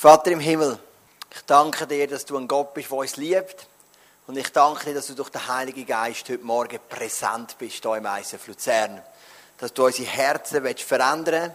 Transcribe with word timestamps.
Vater 0.00 0.30
im 0.30 0.40
Himmel, 0.40 0.78
ich 1.30 1.42
danke 1.42 1.86
dir, 1.86 2.08
dass 2.08 2.24
du 2.24 2.38
ein 2.38 2.48
Gott 2.48 2.72
bist, 2.72 2.90
der 2.90 2.96
uns 2.96 3.18
liebt. 3.18 3.66
Und 4.26 4.38
ich 4.38 4.50
danke 4.50 4.86
dir, 4.86 4.94
dass 4.94 5.08
du 5.08 5.14
durch 5.14 5.28
den 5.28 5.46
Heiligen 5.46 5.84
Geist 5.84 6.26
heute 6.30 6.42
Morgen 6.42 6.78
präsent 6.88 7.56
bist 7.58 7.82
hier 7.82 7.96
im 7.96 8.06
ISF 8.06 8.46
Luzern. 8.46 9.02
Dass 9.58 9.74
du 9.74 9.84
unsere 9.84 10.08
Herzen 10.08 10.62
verändern 10.78 11.52
willst, 11.52 11.54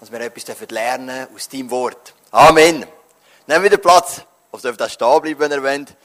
dass 0.00 0.12
wir 0.12 0.20
etwas 0.20 0.70
lernen 0.70 1.26
aus 1.34 1.48
deinem 1.48 1.68
Wort. 1.72 2.14
Amen. 2.30 2.86
Nehmen 3.48 3.64
wieder 3.64 3.78
Platz. 3.78 4.20
Oder 4.52 4.62
dürft 4.62 4.82
auch 4.82 4.88
stehen 4.88 5.22
bleiben, 5.22 5.40
wenn 5.40 5.50
ihr 5.50 5.62
wollt. 5.64 5.96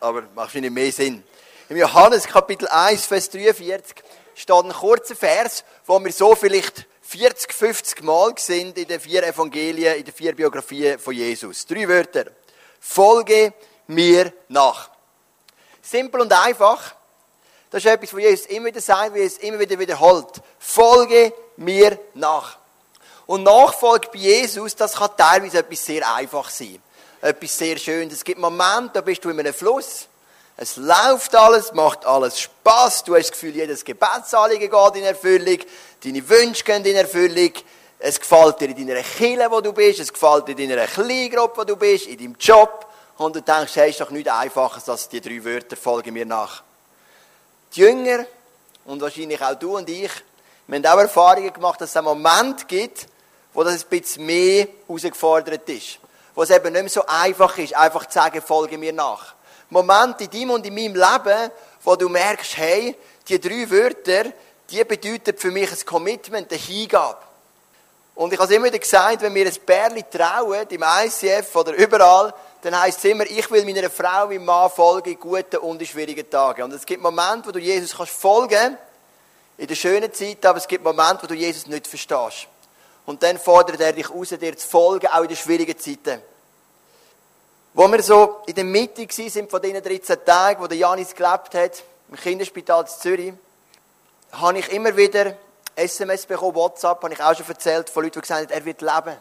Aber 0.00 0.22
macht 0.34 0.54
nicht 0.54 0.72
mehr 0.72 0.90
Sinn. 0.90 1.22
Im 1.68 1.76
Johannes 1.76 2.24
Kapitel 2.24 2.66
1, 2.66 3.04
Vers 3.04 3.28
43 3.28 4.02
steht 4.34 4.64
ein 4.64 4.72
kurzer 4.72 5.16
Vers, 5.16 5.64
wo 5.84 6.02
wir 6.02 6.12
so 6.14 6.34
vielleicht 6.34 6.86
40, 7.10 7.54
50 7.54 8.02
Mal 8.02 8.34
sind 8.36 8.76
in 8.76 8.86
den 8.86 9.00
vier 9.00 9.26
Evangelien, 9.26 9.96
in 9.96 10.04
den 10.04 10.12
vier 10.12 10.36
Biografien 10.36 10.98
von 10.98 11.14
Jesus. 11.14 11.64
Drei 11.64 11.88
Wörter. 11.88 12.26
Folge 12.78 13.54
mir 13.86 14.30
nach. 14.48 14.90
Simpel 15.80 16.20
und 16.20 16.32
einfach. 16.34 16.94
Das 17.70 17.82
ist 17.82 17.90
etwas, 17.90 18.12
was 18.12 18.20
Jesus 18.20 18.46
immer 18.48 18.66
wieder 18.66 18.82
sagt, 18.82 19.14
wie 19.14 19.20
es 19.20 19.38
immer 19.38 19.58
wieder 19.58 19.78
wiederholt. 19.78 20.42
Folge 20.58 21.32
mir 21.56 21.98
nach. 22.12 22.58
Und 23.24 23.42
Nachfolge 23.42 24.08
bei 24.12 24.18
Jesus, 24.18 24.76
das 24.76 24.94
kann 24.94 25.16
teilweise 25.16 25.60
etwas 25.60 25.82
sehr 25.82 26.14
einfach 26.14 26.50
sein. 26.50 26.82
Etwas 27.22 27.56
sehr 27.56 27.78
Schönes. 27.78 28.16
Es 28.16 28.24
gibt 28.24 28.38
Momente, 28.38 28.90
da 28.92 29.00
bist 29.00 29.24
du 29.24 29.30
in 29.30 29.40
einem 29.40 29.54
Fluss. 29.54 30.08
Es 30.60 30.74
läuft 30.74 31.36
alles, 31.36 31.72
macht 31.72 32.04
alles 32.04 32.40
Spaß. 32.40 33.04
Du 33.04 33.14
hast 33.14 33.26
das 33.26 33.30
Gefühl, 33.30 33.54
jedes 33.54 33.84
Gebetsanliegen 33.84 34.68
geht 34.68 34.96
in 34.96 35.04
Erfüllung. 35.04 35.58
Deine 36.02 36.28
Wünsche 36.28 36.64
gehen 36.64 36.84
in 36.84 36.96
Erfüllung. 36.96 37.52
Es 38.00 38.18
gefällt 38.18 38.60
dir 38.60 38.68
in 38.68 38.88
deiner 38.88 39.02
Kille, 39.02 39.48
wo 39.52 39.60
du 39.60 39.72
bist. 39.72 40.00
Es 40.00 40.12
gefällt 40.12 40.48
dir 40.48 40.58
in 40.58 40.70
deiner 40.70 40.88
Kleingruppe, 40.88 41.58
wo 41.58 41.64
du 41.64 41.76
bist. 41.76 42.08
In 42.08 42.18
deinem 42.18 42.36
Job. 42.40 42.88
Und 43.18 43.36
du 43.36 43.40
denkst, 43.40 43.76
hey, 43.76 43.90
ist 43.90 44.00
doch 44.00 44.10
nichts 44.10 44.32
einfacher, 44.32 44.82
als 44.90 45.08
die 45.08 45.20
drei 45.20 45.44
Wörter 45.44 45.76
folgen 45.76 46.12
mir 46.12 46.26
nach. 46.26 46.64
Die 47.76 47.80
Jünger, 47.80 48.26
und 48.84 49.00
wahrscheinlich 49.00 49.40
auch 49.40 49.54
du 49.54 49.76
und 49.76 49.88
ich, 49.88 50.10
wir 50.66 50.76
haben 50.76 50.86
auch 50.86 51.00
Erfahrungen 51.00 51.52
gemacht, 51.52 51.80
dass 51.80 51.90
es 51.90 51.96
einen 51.96 52.06
Moment 52.06 52.66
gibt, 52.66 53.06
wo 53.54 53.62
das 53.62 53.84
ein 53.84 53.88
bisschen 53.88 54.26
mehr 54.26 54.66
herausgefordert 54.88 55.68
ist. 55.68 56.00
Wo 56.34 56.42
es 56.42 56.50
eben 56.50 56.72
nicht 56.72 56.82
mehr 56.82 56.90
so 56.90 57.06
einfach 57.06 57.56
ist, 57.58 57.76
einfach 57.76 58.06
zu 58.06 58.14
sagen, 58.14 58.42
folge 58.42 58.76
mir 58.76 58.92
nach. 58.92 59.34
Moment 59.70 60.20
in 60.20 60.30
deinem 60.30 60.50
und 60.50 60.66
in 60.66 60.74
meinem 60.74 60.94
Leben, 60.94 61.50
wo 61.82 61.96
du 61.96 62.08
merkst, 62.08 62.56
hey, 62.56 62.96
die 63.28 63.40
drei 63.40 63.70
Wörter, 63.70 64.32
die 64.70 64.84
bedeuten 64.84 65.36
für 65.36 65.50
mich 65.50 65.70
ein 65.70 65.84
Commitment, 65.84 66.50
eine 66.50 66.60
Hingabe. 66.60 67.18
Und 68.14 68.32
ich 68.32 68.38
habe 68.38 68.52
immer 68.54 68.66
wieder 68.66 68.78
gesagt, 68.78 69.22
wenn 69.22 69.34
wir 69.34 69.46
ein 69.46 69.56
Bärli 69.64 70.02
trauen, 70.10 70.66
im 70.68 70.82
ICF 70.82 71.54
oder 71.54 71.72
überall, 71.74 72.34
dann 72.62 72.80
heisst 72.80 72.98
es 72.98 73.04
immer, 73.04 73.24
ich 73.24 73.48
will 73.50 73.64
meiner 73.64 73.88
Frau, 73.88 74.26
meinem 74.26 74.44
Mann 74.44 74.70
folgen 74.70 75.12
in 75.12 75.20
guten 75.20 75.58
und 75.58 75.80
in 75.80 75.86
schwierigen 75.86 76.28
Tagen. 76.28 76.64
Und 76.64 76.72
es 76.72 76.84
gibt 76.84 77.00
Momente, 77.00 77.46
wo 77.46 77.52
du 77.52 77.60
Jesus 77.60 77.96
kannst 77.96 78.12
folgen, 78.12 78.76
in 79.56 79.66
der 79.66 79.74
schönen 79.74 80.12
Zeit, 80.12 80.44
aber 80.44 80.58
es 80.58 80.66
gibt 80.66 80.82
Momente, 80.82 81.22
wo 81.22 81.26
du 81.28 81.34
Jesus 81.34 81.66
nicht 81.66 81.86
verstehst. 81.86 82.48
Und 83.06 83.22
dann 83.22 83.38
fordert 83.38 83.80
er 83.80 83.92
dich 83.92 84.10
raus, 84.10 84.28
dir 84.28 84.56
zu 84.56 84.66
folgen, 84.66 85.06
auch 85.06 85.22
in 85.22 85.28
den 85.28 85.36
schwierigen 85.36 85.78
Zeiten. 85.78 86.20
Wo 87.78 87.86
wir 87.86 88.02
so 88.02 88.42
in 88.46 88.56
der 88.56 88.64
Mitte 88.64 89.06
sind 89.08 89.48
von 89.48 89.62
diesen 89.62 89.80
13 89.80 90.24
Tagen, 90.24 90.60
wo 90.60 90.66
der 90.66 90.78
Janis 90.78 91.14
gelebt 91.14 91.54
hat, 91.54 91.84
im 92.08 92.16
Kinderspital 92.16 92.80
in 92.80 92.88
Zürich, 92.88 93.32
habe 94.32 94.58
ich 94.58 94.72
immer 94.72 94.96
wieder 94.96 95.36
SMS 95.76 96.26
bekommen, 96.26 96.56
WhatsApp, 96.56 97.00
habe 97.00 97.14
ich 97.14 97.22
auch 97.22 97.36
schon 97.36 97.46
erzählt, 97.46 97.88
von 97.88 98.02
Leuten, 98.02 98.14
die 98.14 98.22
gesagt 98.22 98.50
haben, 98.50 98.50
er 98.50 98.64
wird 98.64 98.80
leben. 98.80 99.16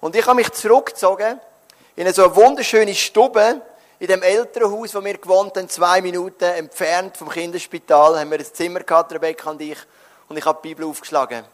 Und 0.00 0.16
ich 0.16 0.24
habe 0.24 0.36
mich 0.36 0.50
zurückgezogen 0.52 1.38
in 1.94 2.10
so 2.14 2.24
eine 2.24 2.36
wunderschöne 2.36 2.94
Stube 2.94 3.60
in 3.98 4.06
dem 4.06 4.22
Elternhaus, 4.22 4.94
wo 4.94 5.04
wir 5.04 5.18
gewohnt 5.18 5.54
haben, 5.58 5.68
zwei 5.68 6.00
Minuten 6.00 6.44
entfernt 6.44 7.18
vom 7.18 7.28
Kinderspital, 7.28 8.18
haben 8.18 8.30
wir 8.30 8.38
ein 8.38 8.46
Zimmer 8.46 8.80
gehabt, 8.80 9.12
Rebecca 9.12 9.50
und 9.50 9.60
ich, 9.60 9.76
und 10.30 10.38
ich 10.38 10.44
habe 10.46 10.58
die 10.62 10.68
Bibel 10.70 10.86
aufgeschlagen. 10.86 11.44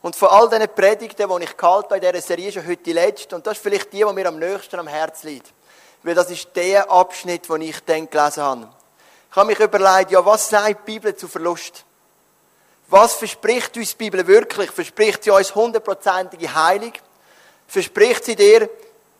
Und 0.00 0.14
von 0.14 0.28
all 0.28 0.48
diesen 0.48 0.68
Predigten, 0.74 1.28
die 1.28 1.44
ich 1.44 1.56
gehalten 1.56 1.90
habe 1.90 1.96
in 1.96 2.12
dieser 2.12 2.26
Serie, 2.26 2.48
ist 2.48 2.56
heute 2.58 2.76
die 2.76 2.92
letzte. 2.92 3.34
Und 3.34 3.46
das 3.46 3.56
ist 3.56 3.62
vielleicht 3.62 3.92
die, 3.92 4.04
die 4.04 4.12
mir 4.12 4.26
am 4.26 4.38
nächsten 4.38 4.78
am 4.78 4.86
Herzen 4.86 5.28
liegt. 5.28 5.52
Weil 6.02 6.14
das 6.14 6.30
ist 6.30 6.48
der 6.54 6.90
Abschnitt, 6.90 7.48
den 7.48 7.62
ich 7.62 7.80
dann 7.84 8.08
gelesen 8.08 8.42
habe. 8.42 8.68
Ich 9.30 9.36
habe 9.36 9.46
mich 9.46 9.58
überlegt, 9.58 10.10
ja, 10.12 10.24
was 10.24 10.48
sagt 10.48 10.68
die 10.68 10.92
Bibel 10.92 11.14
zu 11.16 11.26
Verlust? 11.26 11.84
Was 12.88 13.14
verspricht 13.14 13.76
uns 13.76 13.90
die 13.90 13.96
Bibel 13.96 14.26
wirklich? 14.26 14.70
Verspricht 14.70 15.24
sie 15.24 15.30
uns 15.30 15.54
hundertprozentige 15.54 16.54
Heilung? 16.54 16.92
Verspricht 17.66 18.24
sie 18.24 18.36
dir 18.36 18.70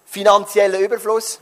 finanziellen 0.06 0.80
Überfluss? 0.80 1.40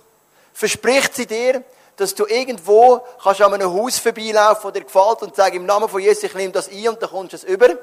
Verspricht 0.52 1.14
sie 1.14 1.26
dir, 1.26 1.62
dass 1.96 2.14
du 2.14 2.26
irgendwo 2.26 3.04
kannst 3.22 3.42
an 3.42 3.54
einem 3.54 3.72
Haus 3.72 3.98
vorbeilaufen, 3.98 4.62
das 4.64 4.72
dir 4.72 4.84
gefällt 4.84 5.22
und 5.22 5.36
sagen, 5.36 5.56
im 5.56 5.66
Namen 5.66 5.88
von 5.88 6.00
Jesus, 6.00 6.24
ich 6.24 6.34
nehme 6.34 6.52
das 6.52 6.68
ein 6.68 6.88
und 6.88 7.00
dann 7.00 7.10
kommst 7.10 7.32
du 7.32 7.36
es 7.36 7.44
über? 7.44 7.76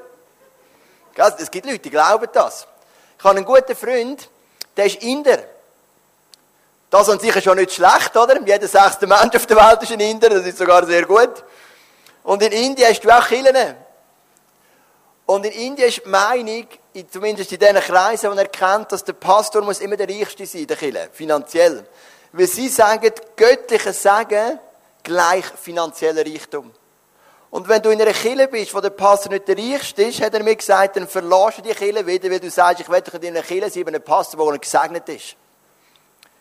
Es 1.16 1.50
gibt 1.50 1.66
Leute, 1.66 1.78
die 1.78 1.90
glauben 1.90 2.28
das. 2.32 2.66
Ich 3.18 3.24
habe 3.24 3.36
einen 3.36 3.46
guten 3.46 3.76
Freund, 3.76 4.28
der 4.76 4.86
ist 4.86 5.02
Inder. 5.02 5.38
Das 6.90 7.08
an 7.08 7.18
sich 7.18 7.34
ist 7.34 7.44
schon 7.44 7.58
nicht 7.58 7.72
schlecht, 7.72 8.16
oder? 8.16 8.40
Jeder 8.40 8.68
sechste 8.68 9.06
Mensch 9.06 9.34
auf 9.34 9.46
der 9.46 9.56
Welt 9.56 9.82
ist 9.82 9.92
ein 9.92 10.00
Inder, 10.00 10.28
das 10.28 10.46
ist 10.46 10.58
sogar 10.58 10.86
sehr 10.86 11.04
gut. 11.06 11.44
Und 12.22 12.42
in 12.42 12.52
Indien 12.52 12.88
hast 12.88 13.00
du 13.00 13.10
auch 13.10 13.26
Kirchen. 13.26 13.76
Und 15.26 15.46
in 15.46 15.52
Indien 15.52 15.88
ist 15.88 16.02
die 16.04 16.08
Meinung, 16.08 16.66
zumindest 17.10 17.52
in 17.52 17.58
diesen 17.58 17.76
Kreisen, 17.76 18.32
die 18.32 18.38
er 18.38 18.48
kennt, 18.48 18.92
dass 18.92 19.04
der 19.04 19.14
Pastor 19.14 19.62
muss 19.62 19.80
immer 19.80 19.96
der 19.96 20.08
Reichste 20.08 20.46
sein, 20.46 20.66
der 20.66 20.76
Kirche, 20.76 21.08
finanziell. 21.12 21.86
Weil 22.32 22.46
sie 22.46 22.68
sagen, 22.68 23.10
göttliches 23.36 24.02
Sagen 24.02 24.58
gleich 25.02 25.44
finanzieller 25.60 26.24
Reichtum. 26.24 26.72
Und 27.54 27.68
wenn 27.68 27.80
du 27.80 27.90
in 27.90 28.02
einer 28.02 28.12
Kille 28.12 28.48
bist, 28.48 28.74
wo 28.74 28.80
der 28.80 28.90
Pastor 28.90 29.30
nicht 29.30 29.46
der 29.46 29.56
Reichste 29.56 30.02
ist, 30.02 30.20
hat 30.20 30.34
er 30.34 30.42
mir 30.42 30.56
gesagt, 30.56 30.96
dann 30.96 31.06
verlässt 31.06 31.58
du 31.58 31.62
die 31.62 31.72
Kille 31.72 32.04
wieder, 32.04 32.28
weil 32.28 32.40
du 32.40 32.50
sagst, 32.50 32.80
ich 32.80 32.88
werde 32.88 33.16
in 33.18 33.28
einer 33.28 33.42
Kille 33.46 33.70
sein, 33.70 33.84
bei 33.84 33.90
einem 33.90 34.02
Pastor, 34.02 34.50
der 34.50 34.58
gesegnet 34.58 35.08
ist. 35.08 35.36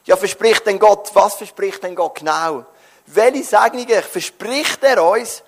Ja, 0.06 0.18
verspricht 0.18 0.66
denn 0.66 0.80
Gott, 0.80 1.12
was 1.14 1.36
verspricht 1.36 1.84
denn 1.84 1.94
Gott 1.94 2.16
genau? 2.16 2.66
Welche 3.06 3.44
Segnungen 3.44 4.02
verspricht 4.02 4.84
er 4.84 5.04
uns? 5.04 5.44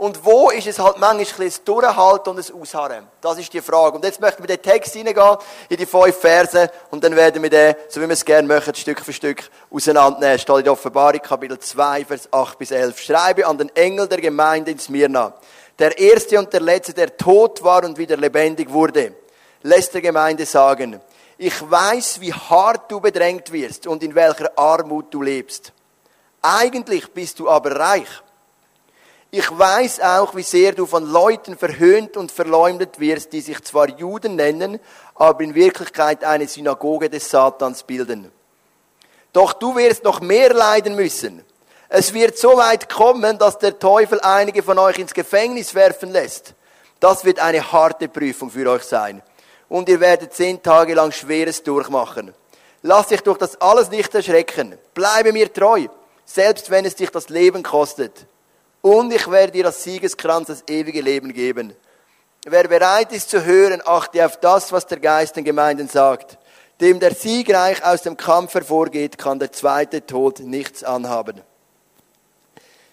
Und 0.00 0.24
wo 0.24 0.48
ist 0.48 0.66
es 0.66 0.78
halt 0.78 0.96
manchmal 0.96 1.48
ein 1.48 1.52
Durchhalten 1.62 2.30
und 2.30 2.38
ein 2.38 2.62
Ausharren? 2.62 3.06
Das 3.20 3.36
ist 3.36 3.52
die 3.52 3.60
Frage. 3.60 3.96
Und 3.96 4.04
jetzt 4.06 4.18
möchten 4.18 4.42
wir 4.42 4.48
in 4.48 4.56
den 4.56 4.62
Text 4.62 4.94
hineingehen, 4.94 5.36
in 5.68 5.76
die 5.76 5.84
fünf 5.84 6.16
Verse, 6.16 6.70
und 6.90 7.04
dann 7.04 7.14
werden 7.14 7.42
wir 7.42 7.50
den, 7.50 7.74
so 7.90 8.00
wie 8.00 8.06
wir 8.06 8.14
es 8.14 8.24
gerne 8.24 8.48
möchten, 8.48 8.74
Stück 8.74 9.04
für 9.04 9.12
Stück 9.12 9.50
auseinandernehmen. 9.70 10.38
Steht 10.38 10.56
in 10.56 10.64
der 10.64 10.72
Offenbarung, 10.72 11.20
Kapitel 11.20 11.58
2, 11.58 12.06
Vers 12.06 12.32
8 12.32 12.58
bis 12.58 12.70
11. 12.70 12.98
Schreibe 12.98 13.46
an 13.46 13.58
den 13.58 13.76
Engel 13.76 14.08
der 14.08 14.22
Gemeinde 14.22 14.70
in 14.70 14.78
Smyrna. 14.78 15.34
Der 15.78 15.98
erste 15.98 16.38
und 16.38 16.50
der 16.50 16.60
letzte, 16.60 16.94
der 16.94 17.14
tot 17.14 17.62
war 17.62 17.84
und 17.84 17.98
wieder 17.98 18.16
lebendig 18.16 18.72
wurde, 18.72 19.12
lässt 19.64 19.92
der 19.92 20.00
Gemeinde 20.00 20.46
sagen, 20.46 20.98
ich 21.36 21.70
weiß, 21.70 22.22
wie 22.22 22.32
hart 22.32 22.90
du 22.90 23.00
bedrängt 23.00 23.52
wirst 23.52 23.86
und 23.86 24.02
in 24.02 24.14
welcher 24.14 24.50
Armut 24.56 25.12
du 25.12 25.20
lebst. 25.20 25.74
Eigentlich 26.40 27.12
bist 27.12 27.38
du 27.38 27.50
aber 27.50 27.78
reich. 27.78 28.08
Ich 29.32 29.48
weiß 29.56 30.00
auch, 30.00 30.34
wie 30.34 30.42
sehr 30.42 30.72
du 30.72 30.86
von 30.86 31.08
Leuten 31.08 31.56
verhöhnt 31.56 32.16
und 32.16 32.32
verleumdet 32.32 32.98
wirst, 32.98 33.32
die 33.32 33.40
sich 33.40 33.62
zwar 33.62 33.88
Juden 33.88 34.34
nennen, 34.34 34.80
aber 35.14 35.44
in 35.44 35.54
Wirklichkeit 35.54 36.24
eine 36.24 36.48
Synagoge 36.48 37.08
des 37.08 37.30
Satans 37.30 37.84
bilden. 37.84 38.32
Doch 39.32 39.52
du 39.52 39.76
wirst 39.76 40.02
noch 40.02 40.20
mehr 40.20 40.52
leiden 40.52 40.96
müssen. 40.96 41.44
Es 41.88 42.12
wird 42.12 42.38
so 42.38 42.56
weit 42.56 42.88
kommen, 42.88 43.38
dass 43.38 43.58
der 43.58 43.78
Teufel 43.78 44.20
einige 44.20 44.64
von 44.64 44.78
euch 44.78 44.98
ins 44.98 45.14
Gefängnis 45.14 45.76
werfen 45.76 46.10
lässt. 46.10 46.54
Das 46.98 47.24
wird 47.24 47.38
eine 47.38 47.70
harte 47.70 48.08
Prüfung 48.08 48.50
für 48.50 48.68
euch 48.68 48.82
sein. 48.82 49.22
Und 49.68 49.88
ihr 49.88 50.00
werdet 50.00 50.34
zehn 50.34 50.60
Tage 50.60 50.94
lang 50.94 51.12
Schweres 51.12 51.62
durchmachen. 51.62 52.34
Lass 52.82 53.08
dich 53.08 53.20
durch 53.20 53.38
das 53.38 53.60
alles 53.60 53.90
nicht 53.90 54.12
erschrecken. 54.12 54.76
Bleibe 54.94 55.32
mir 55.32 55.52
treu, 55.52 55.86
selbst 56.24 56.70
wenn 56.70 56.84
es 56.84 56.96
dich 56.96 57.10
das 57.10 57.28
Leben 57.28 57.62
kostet. 57.62 58.26
Und 58.82 59.12
ich 59.12 59.30
werde 59.30 59.52
dir 59.52 59.66
als 59.66 59.84
Siegeskranz 59.84 60.48
das 60.48 60.64
ewige 60.68 61.00
Leben 61.00 61.32
geben. 61.32 61.74
Wer 62.46 62.68
bereit 62.68 63.12
ist 63.12 63.28
zu 63.28 63.44
hören, 63.44 63.82
achte 63.84 64.24
auf 64.24 64.38
das, 64.38 64.72
was 64.72 64.86
der 64.86 64.98
Geist 64.98 65.36
den 65.36 65.44
Gemeinden 65.44 65.88
sagt. 65.88 66.38
Dem 66.80 66.98
der 66.98 67.14
siegreich 67.14 67.84
aus 67.84 68.02
dem 68.02 68.16
Kampf 68.16 68.54
hervorgeht, 68.54 69.18
kann 69.18 69.38
der 69.38 69.52
zweite 69.52 70.06
Tod 70.06 70.40
nichts 70.40 70.82
anhaben. 70.82 71.42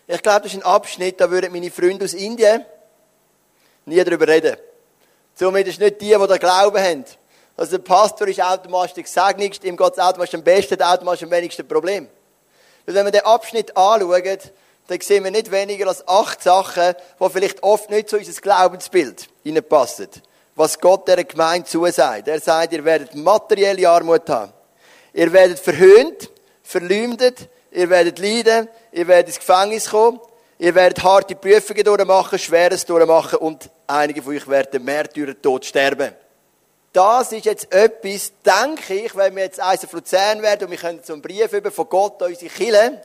Ich 0.07 0.22
glaube, 0.22 0.42
das 0.42 0.54
ist 0.54 0.60
ein 0.60 0.63
Abschnitt, 0.63 1.22
da 1.22 1.31
würden 1.31 1.54
meine 1.54 1.72
Freunde 1.72 2.04
aus 2.04 2.13
Indien 2.13 2.66
nie 3.86 4.04
darüber 4.04 4.28
reden. 4.28 4.57
Zumindest 5.36 5.80
nicht 5.80 6.01
die, 6.01 6.07
die 6.07 6.28
da 6.28 6.38
Glauben 6.38 6.81
haben. 6.81 7.06
Also 7.56 7.78
der 7.78 7.83
Pastor 7.83 8.28
ist 8.28 8.42
automatisch 8.42 8.94
der 8.94 9.04
Gesegnigste, 9.04 9.68
ihm 9.68 9.78
geht 9.78 9.94
es 9.94 10.00
automatisch 10.00 10.36
am 10.36 10.44
besten, 10.44 10.81
automatisch 10.81 11.24
am 11.24 11.31
wenigsten 11.31 11.68
Problem. 11.68 12.10
Weil 12.86 12.95
wenn 12.95 13.06
wir 13.06 13.12
den 13.12 13.25
Abschnitt 13.25 13.75
anschauen, 13.75 14.40
dann 14.88 15.01
sehen 15.01 15.24
wir 15.24 15.31
nicht 15.31 15.51
weniger 15.51 15.88
als 15.88 16.07
acht 16.07 16.42
Sachen, 16.42 16.95
die 17.19 17.30
vielleicht 17.30 17.62
oft 17.62 17.89
nicht 17.89 18.10
zu 18.10 18.18
unser 18.18 18.42
Glaubensbild 18.42 19.28
hineinpassen. 19.44 20.10
Was 20.56 20.80
Gott 20.80 21.07
der 21.07 21.24
Gemeinde 21.24 21.68
zusagt. 21.68 22.28
Er 22.28 22.39
sagt, 22.39 22.74
ihr 22.74 22.84
werdet 22.84 23.13
materielle 23.13 23.88
Armut 23.88 24.28
haben. 24.30 24.51
Ihr 25.13 25.31
werdet 25.34 25.60
verhöhnt, 25.60 26.31
verleumdet, 26.63 27.50
ihr 27.72 27.89
werdet 27.89 28.18
leiden, 28.19 28.68
ihr 28.92 29.07
werdet 29.07 29.28
ins 29.28 29.39
Gefängnis 29.39 29.89
kommen, 29.89 30.19
ihr 30.57 30.74
werdet 30.74 31.04
harte 31.04 31.36
Prüfungen 31.36 31.83
durchmachen, 31.83 32.40
Schweres 32.40 32.86
durchmachen 32.86 33.40
und 33.40 33.69
einige 33.88 34.22
von 34.22 34.36
euch 34.36 34.48
werden 34.48 34.83
Märtyrertod 34.83 35.66
sterben. 35.66 36.13
Das 36.94 37.31
ist 37.31 37.45
jetzt 37.45 37.72
etwas, 37.72 38.31
denke 38.44 38.94
ich, 38.95 39.16
wenn 39.16 39.36
wir 39.36 39.44
jetzt 39.44 39.60
eins 39.60 39.92
Luzern 39.92 40.42
werden 40.42 40.66
und 40.66 40.72
wir 40.72 40.78
können 40.78 41.01
so 41.04 41.13
einen 41.13 41.22
Brief 41.22 41.54
über 41.54 41.72
von 41.72 41.88
Gott 41.90 42.22
an 42.24 42.30
unsere 42.30 42.50
Kirche 42.50 43.01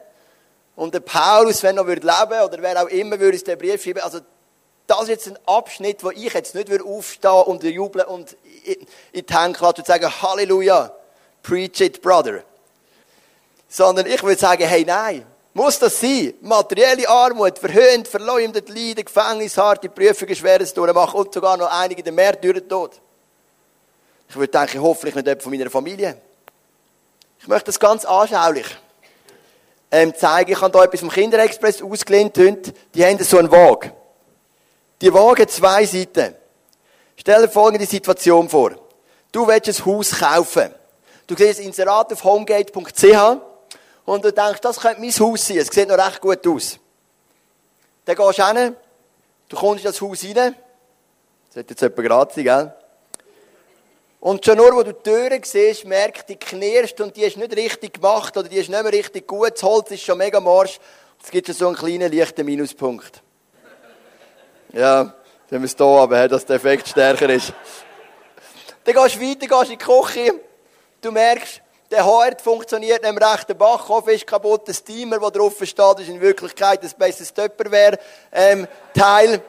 und 0.74 0.94
der 0.94 1.00
Paulus, 1.00 1.62
wenn 1.62 1.76
er 1.76 1.84
leben 1.84 2.02
würde 2.02 2.44
oder 2.44 2.62
wer 2.62 2.82
auch 2.82 2.88
immer, 2.88 3.19
würde 3.19 3.36
uns 3.36 3.44
den 3.44 3.58
Brief 3.58 3.82
schreiben. 3.82 4.00
Also, 4.00 4.20
das 4.86 5.02
ist 5.02 5.08
jetzt 5.08 5.28
ein 5.28 5.38
Abschnitt, 5.46 6.02
wo 6.02 6.10
ich 6.10 6.32
jetzt 6.32 6.54
nicht 6.54 6.70
aufstehen 6.82 7.30
und 7.30 7.62
jubeln 7.62 8.06
und 8.06 8.36
in 8.64 8.86
die 9.14 9.34
Hände 9.34 9.58
klatschen 9.58 9.82
und 9.82 9.86
sagen, 9.86 10.22
Halleluja, 10.22 10.94
preach 11.42 11.80
it, 11.80 12.02
brother. 12.02 12.42
Sondern 13.69 14.06
ich 14.06 14.22
würde 14.22 14.40
sagen, 14.40 14.64
hey, 14.66 14.84
nein, 14.84 15.24
muss 15.54 15.78
das 15.78 16.00
sein? 16.00 16.34
Materielle 16.40 17.08
Armut, 17.08 17.58
verhöhnt, 17.58 18.08
verleumdet, 18.08 18.68
Leiden, 18.68 19.04
Gefängnis, 19.04 19.56
harte 19.56 19.88
Prüfungen, 19.88 20.34
schweres 20.34 20.72
durchmachen 20.75 21.20
und 21.20 21.32
sogar 21.32 21.56
noch 21.56 21.70
einige 21.70 22.02
der 22.02 22.12
Märtyrertod. 22.12 23.00
Ich 24.28 24.36
würde 24.36 24.50
denken, 24.50 24.80
hoffentlich 24.80 25.14
nicht 25.14 25.26
jemand 25.26 25.42
von 25.42 25.52
meiner 25.52 25.70
Familie. 25.70 26.16
Ich 27.38 27.48
möchte 27.48 27.66
das 27.66 27.78
ganz 27.78 28.04
anschaulich 28.04 28.66
ähm, 29.92 30.14
zeigen. 30.16 30.50
Ich 30.50 30.60
habe 30.60 30.76
hier 30.76 30.84
etwas 30.84 31.00
vom 31.00 31.10
Kinderexpress 31.10 31.82
ausgelehnt. 31.82 32.36
Die 32.36 33.04
haben 33.04 33.22
so 33.22 33.38
einen 33.38 33.50
Wagen. 33.52 33.92
Die 35.00 35.12
Wagen 35.12 35.46
zwei 35.48 35.84
Seiten. 35.84 36.34
Stell 37.16 37.42
dir 37.42 37.48
folgende 37.48 37.86
Situation 37.86 38.48
vor. 38.48 38.72
Du 39.30 39.46
willst 39.46 39.68
ein 39.68 39.86
Haus 39.86 40.18
kaufen. 40.18 40.74
Du 41.26 41.36
siehst 41.36 41.60
ein 41.60 41.66
Inserat 41.66 42.12
auf 42.12 42.24
homegate.ch 42.24 43.36
und 44.04 44.24
du 44.24 44.32
denkst, 44.32 44.60
das 44.60 44.80
könnte 44.80 45.00
mein 45.00 45.10
Haus 45.10 45.46
sein. 45.46 45.58
Es 45.58 45.68
sieht 45.68 45.88
noch 45.88 45.98
recht 45.98 46.20
gut 46.20 46.46
aus. 46.46 46.78
Dann 48.04 48.16
gehst 48.16 48.38
du 48.38 48.46
hin, 48.46 48.76
du 49.48 49.56
kommst 49.56 49.84
in 49.84 49.90
das 49.90 50.00
Haus 50.00 50.24
rein. 50.24 50.56
Das 51.48 51.56
hat 51.58 51.70
jetzt 51.70 51.80
jemand 51.80 51.96
gerade 52.02 52.42
gell? 52.42 52.74
Und 54.22 54.44
schon 54.44 54.56
nur, 54.56 54.72
wo 54.72 54.84
du 54.84 54.92
die 54.92 55.02
Türen 55.02 55.42
siehst, 55.42 55.84
merkst 55.84 56.28
du, 56.28 56.34
die 56.34 56.38
knirscht 56.38 57.00
und 57.00 57.16
die 57.16 57.24
ist 57.24 57.36
nicht 57.36 57.56
richtig 57.56 57.94
gemacht 57.94 58.36
oder 58.36 58.48
die 58.48 58.58
ist 58.58 58.70
nicht 58.70 58.80
mehr 58.80 58.92
richtig 58.92 59.26
gut. 59.26 59.50
Das 59.54 59.64
Holz 59.64 59.90
ist 59.90 60.04
schon 60.04 60.16
mega 60.16 60.38
morsch. 60.38 60.78
Es 61.20 61.28
gibt 61.28 61.48
schon 61.48 61.56
so 61.56 61.66
einen 61.66 61.76
kleinen, 61.76 62.12
leichten 62.12 62.46
Minuspunkt. 62.46 63.20
Ja, 64.72 65.02
dann 65.02 65.12
haben 65.50 65.62
wir 65.62 65.64
es 65.64 65.74
hier 65.76 65.86
aber, 65.86 66.28
dass 66.28 66.46
der 66.46 66.54
Effekt 66.54 66.86
stärker 66.86 67.28
ist. 67.30 67.52
Dann 68.84 68.94
gehst 68.94 69.16
du 69.16 69.20
weiter, 69.20 69.46
gehst 69.58 69.72
in 69.72 69.78
die 69.78 69.84
Küche. 69.84 70.34
Du 71.00 71.10
merkst, 71.10 71.60
der 71.90 72.06
Herd 72.06 72.40
funktioniert 72.40 73.02
nicht 73.02 73.20
recht, 73.20 73.48
der 73.48 73.54
Backofen 73.54 74.14
ist 74.14 74.25
kaputt, 74.25 74.68
der 74.68 74.75
Steamer, 74.75 75.18
der 75.18 75.30
drauf 75.32 75.56
steht, 75.64 75.98
ist 75.98 76.08
in 76.08 76.20
Wirklichkeit 76.20 76.80
ein 76.80 76.90
besseres 76.96 77.34
Töpperwehr, 77.34 77.98
ähm, 78.30 78.68
Teil. 78.94 79.42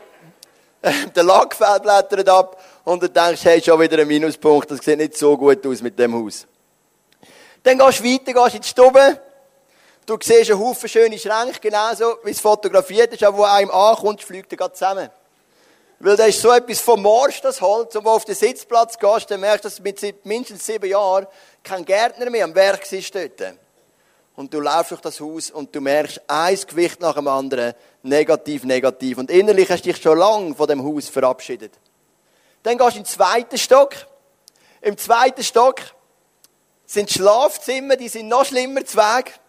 der 1.15 1.23
Lack 1.23 1.55
blättert 1.57 2.27
ab 2.27 2.57
und 2.83 3.01
du 3.01 3.09
denkst, 3.09 3.43
hey, 3.45 3.61
schon 3.61 3.79
wieder 3.79 3.99
ein 3.99 4.07
Minuspunkt, 4.07 4.71
das 4.71 4.79
sieht 4.79 4.97
nicht 4.97 5.17
so 5.17 5.37
gut 5.37 5.65
aus 5.65 5.81
mit 5.81 5.97
dem 5.97 6.13
Haus. 6.13 6.45
Dann 7.63 7.77
gehst 7.77 7.99
du 7.99 8.03
weiter, 8.03 8.33
gehst 8.33 8.55
in 8.55 8.61
die 8.61 8.67
Stube, 8.67 9.21
du 10.05 10.17
siehst 10.21 10.51
einen 10.51 10.59
Haufen 10.59 10.89
schöne 10.89 11.17
Schränke, 11.17 11.59
genauso 11.61 12.17
wie 12.23 12.31
es 12.31 12.41
fotografiert 12.41 13.13
ist, 13.13 13.23
aber 13.23 13.37
wo 13.37 13.43
einem 13.43 13.71
ankommt, 13.71 14.21
fliegt 14.21 14.51
er 14.51 14.57
gerade 14.57 14.73
zusammen. 14.73 15.09
Weil 15.99 16.17
da 16.17 16.25
ist 16.25 16.41
so 16.41 16.51
etwas 16.51 16.81
vom 16.81 17.01
Morsch, 17.01 17.39
das 17.39 17.61
Holz, 17.61 17.95
und 17.95 18.03
wo 18.03 18.09
auf 18.09 18.25
den 18.25 18.35
Sitzplatz 18.35 18.99
gehst, 18.99 19.31
dann 19.31 19.39
merkst 19.39 19.63
du, 19.63 19.69
dass 19.69 19.79
mit 19.79 20.25
mindestens 20.25 20.65
sieben 20.65 20.89
Jahren 20.89 21.25
kein 21.63 21.85
Gärtner 21.85 22.29
mehr 22.29 22.43
am 22.43 22.53
Werk 22.53 22.91
ist 22.91 23.15
dort. 23.15 23.53
Und 24.35 24.53
du 24.53 24.59
laufst 24.59 24.91
durch 24.91 24.99
das 24.99 25.21
Haus 25.21 25.51
und 25.51 25.73
du 25.73 25.79
merkst, 25.79 26.19
ein 26.27 26.59
Gewicht 26.67 26.99
nach 26.99 27.13
dem 27.13 27.29
anderen, 27.29 27.73
negativ, 28.01 28.65
negativ. 28.65 29.19
Und 29.19 29.31
innerlich 29.31 29.69
hast 29.69 29.85
du 29.85 29.93
dich 29.93 30.01
schon 30.01 30.17
lange 30.17 30.55
von 30.55 30.67
dem 30.67 30.83
Haus 30.83 31.07
verabschiedet. 31.07 31.71
Dann 32.63 32.77
gehst 32.77 32.93
du 32.93 32.97
in 32.97 33.03
den 33.03 33.09
zweiten 33.09 33.57
Stock. 33.57 33.95
Im 34.81 34.97
zweiten 34.97 35.43
Stock 35.43 35.81
sind 36.85 37.11
Schlafzimmer, 37.11 37.95
die 37.95 38.09
sind 38.09 38.27
noch 38.27 38.45
schlimmer 38.45 38.85
zu 38.85 38.97
Weg. 38.97 39.39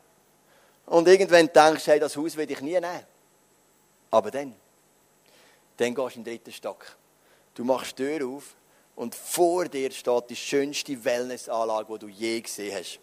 Und 0.87 1.09
irgendwann 1.09 1.51
denkst 1.53 1.85
du, 1.85 1.91
hey, 1.93 2.01
das 2.01 2.17
Haus 2.17 2.37
will 2.37 2.51
ich 2.51 2.61
nie 2.61 2.73
nehmen. 2.73 3.07
Aber 4.11 4.31
dann, 4.31 4.55
dann 5.77 5.95
gehst 5.95 6.15
du 6.15 6.19
in 6.19 6.25
den 6.25 6.35
dritten 6.35 6.53
Stock. 6.53 6.85
Du 7.55 7.65
machst 7.65 7.99
die 7.99 8.05
Tür 8.05 8.29
auf 8.29 8.45
und 8.97 9.15
vor 9.15 9.67
dir 9.67 9.91
steht 9.91 10.31
die 10.31 10.37
schönste 10.37 11.05
Wellnessanlage, 11.05 11.93
die 11.95 11.99
du 11.99 12.09
je 12.09 12.41
gesehen 12.41 12.77
hast. 12.77 13.01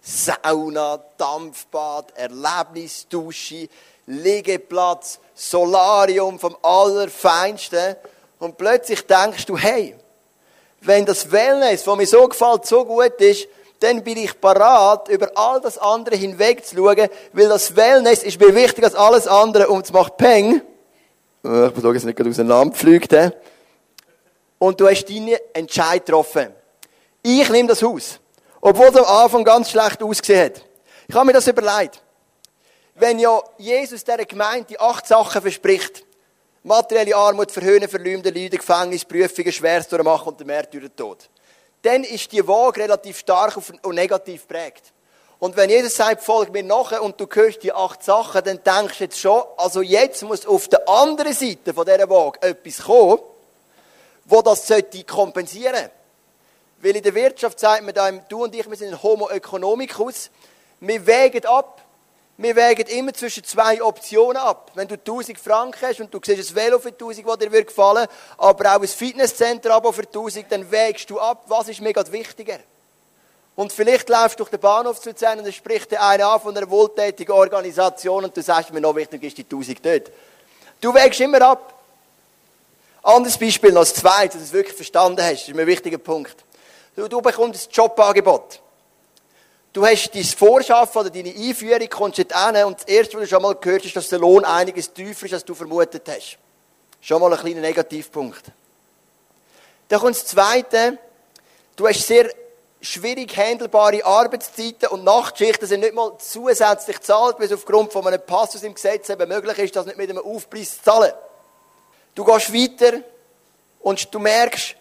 Sauna, 0.00 0.98
Dampfbad, 1.16 2.16
Erlebnis, 2.16 3.08
Dusche, 3.08 3.68
Liegeplatz, 4.06 5.18
Solarium 5.34 6.38
vom 6.38 6.56
Allerfeinsten. 6.62 7.96
Und 8.38 8.56
plötzlich 8.56 9.06
denkst 9.06 9.46
du, 9.46 9.56
hey, 9.56 9.96
wenn 10.80 11.04
das 11.04 11.30
Wellness, 11.30 11.86
was 11.86 11.96
mir 11.96 12.06
so 12.06 12.28
gefällt, 12.28 12.66
so 12.66 12.84
gut 12.84 13.20
ist, 13.20 13.48
dann 13.80 14.02
bin 14.02 14.18
ich 14.18 14.40
parat, 14.40 15.08
über 15.08 15.30
all 15.34 15.60
das 15.60 15.78
andere 15.78 16.16
hinweg 16.16 16.64
zu 16.64 16.76
schauen, 16.76 17.08
weil 17.32 17.48
das 17.48 17.76
Wellness 17.76 18.22
ist 18.22 18.40
mir 18.40 18.54
wichtiger 18.54 18.86
als 18.86 18.94
alles 18.94 19.26
andere 19.26 19.68
und 19.68 19.84
es 19.84 19.92
macht 19.92 20.16
Peng. 20.16 20.62
Äh, 21.44 21.66
ich 21.68 21.72
dass 21.74 21.96
es 21.96 22.04
nicht 22.04 22.16
gerade 22.16 22.30
auseinanderfliegt. 22.30 23.14
Und 24.58 24.80
du 24.80 24.88
hast 24.88 25.04
deinen 25.06 25.36
Entscheid 25.52 26.04
getroffen. 26.06 26.54
Ich 27.22 27.48
nehme 27.50 27.68
das 27.68 27.82
Haus. 27.82 28.18
Obwohl 28.60 28.86
es 28.86 28.96
am 28.96 29.04
Anfang 29.04 29.44
ganz 29.44 29.70
schlecht 29.70 30.02
ausgesehen 30.02 30.46
hat. 30.46 30.64
Ich 31.06 31.14
habe 31.14 31.26
mir 31.26 31.34
das 31.34 31.46
überlegt. 31.46 32.02
Wenn 32.94 33.18
ja 33.18 33.42
Jesus 33.58 34.02
dieser 34.02 34.24
Gemeinde 34.24 34.68
die 34.70 34.80
acht 34.80 35.06
Sachen 35.06 35.42
verspricht, 35.42 36.05
materielle 36.66 37.14
Armut, 37.14 37.52
Verhöhnen, 37.52 37.88
Verleumden, 37.88 38.34
Leiden, 38.34 38.58
Gefängnis, 38.58 39.04
Prüfungen, 39.04 39.52
Schweres 39.52 39.86
durchmachen 39.88 40.28
und 40.28 40.40
der 40.40 40.46
Märtyrertod, 40.46 41.30
dann 41.82 42.02
ist 42.02 42.32
die 42.32 42.46
Waage 42.46 42.80
relativ 42.80 43.18
stark 43.18 43.56
und 43.82 43.94
negativ 43.94 44.48
prägt. 44.48 44.92
Und 45.38 45.56
wenn 45.56 45.70
Jesus 45.70 45.94
sagt, 45.94 46.22
folg 46.24 46.50
mir 46.52 46.64
nachher 46.64 47.02
und 47.02 47.20
du 47.20 47.26
hörst 47.30 47.62
die 47.62 47.72
acht 47.72 48.02
Sachen, 48.02 48.42
dann 48.42 48.60
denkst 48.64 48.98
du 48.98 49.04
jetzt 49.04 49.20
schon, 49.20 49.42
also 49.56 49.80
jetzt 49.80 50.22
muss 50.22 50.46
auf 50.46 50.66
der 50.66 50.88
anderen 50.88 51.34
Seite 51.34 51.72
von 51.72 51.84
dieser 51.86 52.08
Waage 52.10 52.42
etwas 52.42 52.78
kommen, 52.84 53.20
wo 54.24 54.42
das 54.42 54.66
sollte 54.66 55.04
kompensieren. 55.04 55.90
Weil 56.78 56.96
in 56.96 57.02
der 57.02 57.14
Wirtschaft 57.14 57.60
sagt 57.60 57.84
man, 57.84 57.94
da, 57.94 58.10
du 58.10 58.42
und 58.44 58.54
ich, 58.54 58.68
wir 58.68 58.76
sind 58.76 58.88
ein 58.88 59.02
Homo 59.02 59.28
economicus, 59.28 60.30
wir 60.80 61.06
wägen 61.06 61.44
ab, 61.46 61.80
wir 62.38 62.54
wägen 62.54 62.86
immer 62.88 63.14
zwischen 63.14 63.44
zwei 63.44 63.82
Optionen 63.82 64.36
ab. 64.36 64.70
Wenn 64.74 64.88
du 64.88 64.94
1000 64.94 65.38
Franken 65.38 65.80
hast 65.80 66.00
und 66.00 66.12
du 66.12 66.20
siehst 66.22 66.50
ein 66.50 66.56
Velo 66.56 66.78
für 66.78 66.90
1000, 66.90 67.26
das 67.26 67.38
dir 67.38 67.64
gefallen 67.64 68.06
würde, 68.08 68.12
aber 68.36 68.76
auch 68.76 68.80
ein 68.82 68.88
Fitnesscenter 68.88 69.80
für 69.92 70.02
1000, 70.02 70.52
dann 70.52 70.70
wägst 70.70 71.08
du 71.08 71.18
ab, 71.18 71.44
was 71.46 71.68
ist 71.68 71.80
mir 71.80 71.94
gerade 71.94 72.12
wichtiger. 72.12 72.58
Und 73.54 73.72
vielleicht 73.72 74.10
läufst 74.10 74.38
du 74.38 74.44
durch 74.44 74.50
den 74.50 74.60
Bahnhof 74.60 75.00
zu 75.00 75.08
Luzern 75.08 75.38
und 75.38 75.46
dann 75.46 75.52
spricht 75.52 75.90
der 75.90 76.06
eine 76.06 76.26
an 76.26 76.38
von 76.38 76.54
einer 76.54 76.68
wohltätigen 76.68 77.32
Organisation 77.32 78.24
und 78.24 78.36
du 78.36 78.42
sagst 78.42 78.70
mir 78.70 78.82
noch 78.82 78.94
wichtig 78.94 79.22
ist 79.22 79.38
die 79.38 79.44
1000 79.44 79.84
dort. 79.84 80.12
Du 80.78 80.92
wägst 80.92 81.20
immer 81.20 81.40
ab. 81.40 81.72
Anderes 83.02 83.38
Beispiel 83.38 83.72
noch, 83.72 83.80
das 83.80 83.94
zweite, 83.94 84.36
dass 84.36 84.38
du 84.38 84.44
es 84.44 84.52
wirklich 84.52 84.76
verstanden 84.76 85.22
hast, 85.22 85.40
das 85.40 85.48
ist 85.48 85.54
mir 85.54 85.62
ein 85.62 85.68
wichtiger 85.68 85.96
Punkt. 85.96 86.36
Du, 86.96 87.08
du 87.08 87.22
bekommst 87.22 87.68
ein 87.68 87.72
Jobangebot. 87.72 88.60
Du 89.76 89.84
hast 89.84 90.14
dein 90.14 90.24
Vorschaffen 90.24 91.02
oder 91.02 91.10
deine 91.10 91.28
Einführung, 91.28 91.86
kommst 91.90 92.18
dort 92.18 92.32
hin 92.32 92.64
und 92.64 92.80
das 92.80 92.88
Erste, 92.88 93.18
was 93.18 93.24
du 93.24 93.28
schon 93.28 93.42
mal 93.42 93.54
gehört 93.56 93.82
hast, 93.82 93.88
ist, 93.88 93.96
dass 93.96 94.08
der 94.08 94.18
Lohn 94.18 94.42
einiges 94.42 94.90
tiefer 94.90 95.26
ist, 95.26 95.34
als 95.34 95.44
du 95.44 95.54
vermutet 95.54 96.08
hast. 96.08 96.38
Schon 97.02 97.20
mal 97.20 97.30
ein 97.30 97.38
kleiner 97.38 97.60
Negativpunkt. 97.60 98.42
Dann 99.88 100.00
kommt 100.00 100.16
das 100.16 100.24
Zweite, 100.24 100.96
du 101.76 101.86
hast 101.86 102.06
sehr 102.06 102.30
schwierig 102.80 103.36
handelbare 103.36 104.02
Arbeitszeiten 104.02 104.88
und 104.88 105.04
Nachtschichten 105.04 105.68
sind 105.68 105.80
nicht 105.80 105.92
mal 105.92 106.16
zusätzlich 106.16 106.96
gezahlt, 106.96 107.36
weil 107.38 107.44
es 107.44 107.52
aufgrund 107.52 107.92
von 107.92 108.06
einem 108.06 108.22
Passus 108.24 108.62
im 108.62 108.72
Gesetz 108.72 109.10
eben 109.10 109.28
möglich 109.28 109.58
ist, 109.58 109.76
das 109.76 109.84
nicht 109.84 109.98
mit 109.98 110.08
einem 110.08 110.24
Aufpreis 110.24 110.78
zu 110.78 110.84
zahlen. 110.84 111.12
Du 112.14 112.24
gehst 112.24 112.50
weiter 112.50 113.00
und 113.80 114.14
du 114.14 114.20
merkst, 114.20 114.74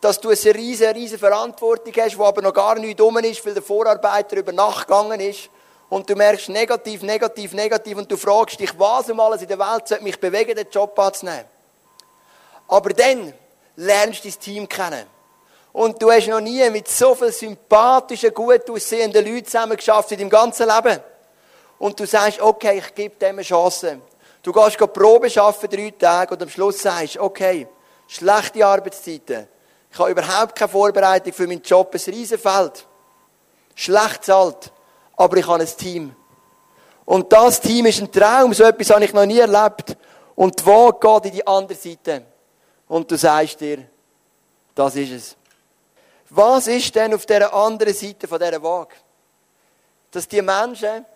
dass 0.00 0.20
du 0.20 0.30
eine 0.30 0.54
riesige, 0.54 0.94
riesige 0.94 1.18
Verantwortung 1.18 1.92
hast, 1.96 2.14
die 2.14 2.20
aber 2.20 2.42
noch 2.42 2.54
gar 2.54 2.76
nicht 2.76 3.00
dumm 3.00 3.18
ist, 3.18 3.44
weil 3.44 3.54
der 3.54 3.62
Vorarbeiter 3.62 4.36
über 4.36 4.52
Nacht 4.52 4.86
gegangen 4.86 5.20
ist. 5.20 5.50
Und 5.88 6.08
du 6.08 6.14
merkst 6.14 6.50
negativ, 6.50 7.02
negativ, 7.02 7.52
negativ 7.54 7.96
und 7.96 8.10
du 8.10 8.16
fragst 8.16 8.60
dich, 8.60 8.78
was 8.78 9.08
um 9.10 9.18
alles 9.20 9.42
in 9.42 9.48
der 9.48 9.58
Welt 9.58 9.88
sollte 9.88 10.04
mich 10.04 10.20
bewegen, 10.20 10.54
den 10.54 10.68
Job 10.70 10.98
anzunehmen. 10.98 11.46
Aber 12.68 12.90
dann 12.90 13.32
lernst 13.76 14.24
du 14.24 14.28
dein 14.28 14.40
Team 14.40 14.68
kennen. 14.68 15.06
Und 15.72 16.00
du 16.02 16.10
hast 16.10 16.28
noch 16.28 16.40
nie 16.40 16.68
mit 16.70 16.88
so 16.88 17.14
vielen 17.14 17.32
sympathischen, 17.32 18.34
gut 18.34 18.68
aussehenden 18.70 19.24
Leuten 19.24 19.46
zusammen 19.46 19.76
geschafft 19.76 20.12
in 20.12 20.18
deinem 20.18 20.30
ganzen 20.30 20.68
Leben. 20.68 21.00
Und 21.78 21.98
du 21.98 22.06
sagst, 22.06 22.40
okay, 22.40 22.78
ich 22.78 22.94
gebe 22.94 23.16
dem 23.16 23.36
eine 23.36 23.42
Chance. 23.42 24.00
Du 24.42 24.52
gehst 24.52 24.76
Probe 24.78 25.28
arbeiten, 25.40 25.76
drei 25.76 25.94
Tage, 25.98 26.34
und 26.34 26.42
am 26.42 26.48
Schluss 26.48 26.80
sagst, 26.80 27.18
okay, 27.18 27.66
schlechte 28.06 28.66
Arbeitszeiten, 28.66 29.48
ich 29.90 29.98
habe 29.98 30.10
überhaupt 30.10 30.54
keine 30.54 30.68
Vorbereitung 30.68 31.32
für 31.32 31.46
meinen 31.46 31.62
Job, 31.62 31.94
ein 31.94 32.14
Riesenfeld. 32.14 32.86
schlecht 33.74 34.24
zahlt, 34.24 34.72
aber 35.16 35.36
ich 35.36 35.46
habe 35.46 35.62
ein 35.62 35.76
Team. 35.76 36.14
Und 37.04 37.32
das 37.32 37.60
Team 37.60 37.86
ist 37.86 38.00
ein 38.00 38.12
Traum, 38.12 38.52
so 38.52 38.64
etwas 38.64 38.90
habe 38.90 39.04
ich 39.04 39.12
noch 39.12 39.24
nie 39.24 39.38
erlebt. 39.38 39.96
Und 40.34 40.60
die 40.60 40.66
Waage 40.66 40.98
geht 41.00 41.32
in 41.32 41.36
die 41.38 41.46
andere 41.46 41.78
Seite. 41.78 42.26
Und 42.86 43.10
du 43.10 43.16
sagst 43.16 43.60
dir, 43.60 43.88
das 44.74 44.94
ist 44.96 45.10
es. 45.10 45.36
Was 46.30 46.66
ist 46.66 46.94
denn 46.94 47.14
auf 47.14 47.24
der 47.24 47.52
anderen 47.52 47.94
Seite 47.94 48.28
von 48.28 48.38
dieser 48.38 48.62
Waage? 48.62 48.94
Dass 50.10 50.28
die 50.28 50.42
Menschen 50.42 51.06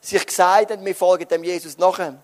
sich 0.00 0.24
gesagt 0.24 0.70
haben, 0.70 0.84
wir 0.84 0.94
folgen 0.94 1.26
dem 1.28 1.44
Jesus 1.44 1.76
nachher. 1.76 2.22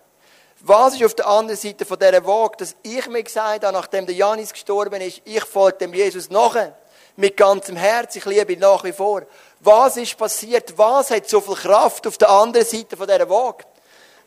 Was 0.60 0.94
ist 0.94 1.04
auf 1.04 1.14
der 1.14 1.28
anderen 1.28 1.58
Seite 1.58 1.84
von 1.84 1.98
dieser 1.98 2.24
Waage, 2.26 2.56
dass 2.58 2.74
ich 2.82 3.06
mir 3.08 3.22
gesagt 3.22 3.64
habe, 3.64 3.72
nachdem 3.72 4.06
der 4.06 4.14
Janis 4.14 4.52
gestorben 4.52 5.00
ist, 5.00 5.22
ich 5.24 5.44
folge 5.44 5.78
dem 5.78 5.94
Jesus 5.94 6.30
nachher. 6.30 6.76
Mit 7.16 7.36
ganzem 7.36 7.76
Herz, 7.76 8.16
ich 8.16 8.24
liebe 8.24 8.52
ihn 8.52 8.60
nach 8.60 8.84
wie 8.84 8.92
vor. 8.92 9.22
Was 9.60 9.96
ist 9.96 10.16
passiert? 10.16 10.76
Was 10.76 11.10
hat 11.10 11.28
so 11.28 11.40
viel 11.40 11.54
Kraft 11.54 12.06
auf 12.06 12.18
der 12.18 12.30
anderen 12.30 12.66
Seite 12.66 12.96
von 12.96 13.06
dieser 13.06 13.28
Waage? 13.28 13.64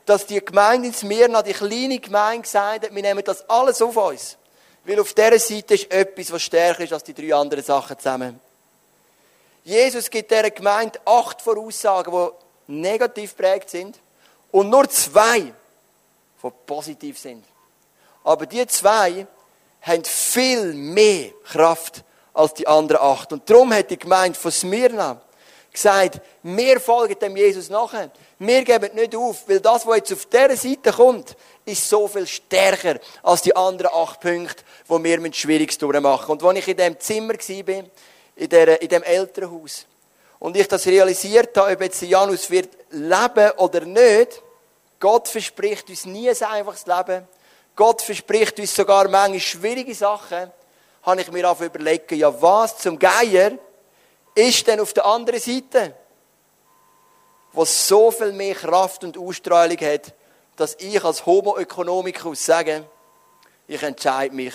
Dass 0.05 0.25
die 0.25 0.43
Gemeinde 0.43 0.87
in 0.87 0.93
Smyrna, 0.93 1.41
die 1.41 1.53
kleine 1.53 1.99
Gemeinde, 1.99 2.43
gesagt 2.43 2.85
hat, 2.85 2.95
wir 2.95 3.01
nehmen 3.01 3.23
das 3.23 3.49
alles 3.49 3.81
auf 3.81 3.95
uns. 3.95 4.37
Weil 4.83 4.99
auf 4.99 5.13
dieser 5.13 5.39
Seite 5.39 5.75
ist 5.75 5.91
etwas, 5.91 6.31
was 6.31 6.41
stärker 6.41 6.83
ist 6.83 6.93
als 6.93 7.03
die 7.03 7.13
drei 7.13 7.33
anderen 7.33 7.63
Sachen 7.63 7.97
zusammen. 7.97 8.39
Jesus 9.63 10.09
gibt 10.09 10.31
dieser 10.31 10.49
Gemeinde 10.49 10.99
acht 11.05 11.41
Voraussagen, 11.41 12.11
die 12.67 12.73
negativ 12.73 13.37
prägt 13.37 13.69
sind. 13.69 13.99
Und 14.51 14.69
nur 14.69 14.89
zwei, 14.89 15.53
die 16.49 16.49
positiv 16.65 17.19
sind. 17.19 17.43
Aber 18.23 18.45
die 18.45 18.65
zwei 18.67 19.27
haben 19.81 20.03
viel 20.03 20.73
mehr 20.73 21.31
Kraft 21.43 22.03
als 22.33 22.53
die 22.53 22.67
anderen 22.67 23.01
acht. 23.01 23.33
Und 23.33 23.49
darum 23.49 23.73
hat 23.73 23.89
die 23.89 23.97
Gemeinde 23.97 24.37
von 24.37 24.51
Smyrna 24.51 25.21
gesagt, 25.71 26.21
wir 26.43 26.79
folgen 26.79 27.17
dem 27.19 27.35
Jesus 27.35 27.69
nachher. 27.69 28.11
Wir 28.39 28.63
geben 28.63 28.93
nicht 28.95 29.15
auf, 29.15 29.47
weil 29.47 29.59
das, 29.59 29.85
was 29.85 29.97
jetzt 29.97 30.13
auf 30.13 30.25
dieser 30.25 30.55
Seite 30.55 30.91
kommt, 30.91 31.35
ist 31.65 31.87
so 31.87 32.07
viel 32.07 32.27
stärker 32.27 32.99
als 33.23 33.41
die 33.43 33.55
anderen 33.55 33.93
acht 33.93 34.19
Punkte, 34.19 34.63
wo 34.87 35.01
wir 35.03 35.19
mit 35.19 35.35
Schwieriges 35.35 35.77
durchmachen. 35.77 36.31
Und 36.31 36.43
als 36.43 36.59
ich 36.59 36.67
in 36.67 36.77
dem 36.77 36.99
Zimmer 36.99 37.33
war, 37.33 37.83
in, 38.35 38.49
der, 38.49 38.81
in 38.81 38.89
dem 38.89 39.03
Elternhaus, 39.03 39.85
und 40.39 40.57
ich 40.57 40.67
das 40.67 40.87
realisiert 40.87 41.55
habe, 41.55 41.73
ob 41.73 41.81
jetzt 41.81 42.01
Janus 42.01 42.49
wird 42.49 42.69
leben 42.89 43.51
oder 43.57 43.81
nicht, 43.81 44.41
Gott 45.01 45.27
verspricht 45.27 45.89
uns 45.89 46.05
nie 46.05 46.29
ein 46.29 46.43
einfaches 46.43 46.85
Leben. 46.85 47.27
Gott 47.75 48.03
verspricht 48.03 48.59
uns 48.59 48.73
sogar 48.73 49.09
manchmal 49.09 49.39
schwierige 49.39 49.95
Sachen. 49.95 50.51
Habe 51.01 51.21
ich 51.21 51.31
mir 51.31 51.49
auch 51.49 51.59
überlegt, 51.59 52.11
ja 52.11 52.41
was 52.41 52.77
zum 52.77 52.99
Geier 52.99 53.53
ist 54.35 54.67
denn 54.67 54.79
auf 54.79 54.93
der 54.93 55.05
anderen 55.05 55.39
Seite? 55.39 55.95
Was 57.53 57.87
so 57.87 58.11
viel 58.11 58.31
mehr 58.31 58.53
Kraft 58.53 59.03
und 59.03 59.17
Ausstrahlung 59.17 59.79
hat, 59.79 60.13
dass 60.55 60.75
ich 60.75 61.03
als 61.03 61.25
Homo 61.25 61.57
economicus 61.57 62.45
sage, 62.45 62.85
ich 63.67 63.81
entscheide 63.81 64.35
mich, 64.35 64.53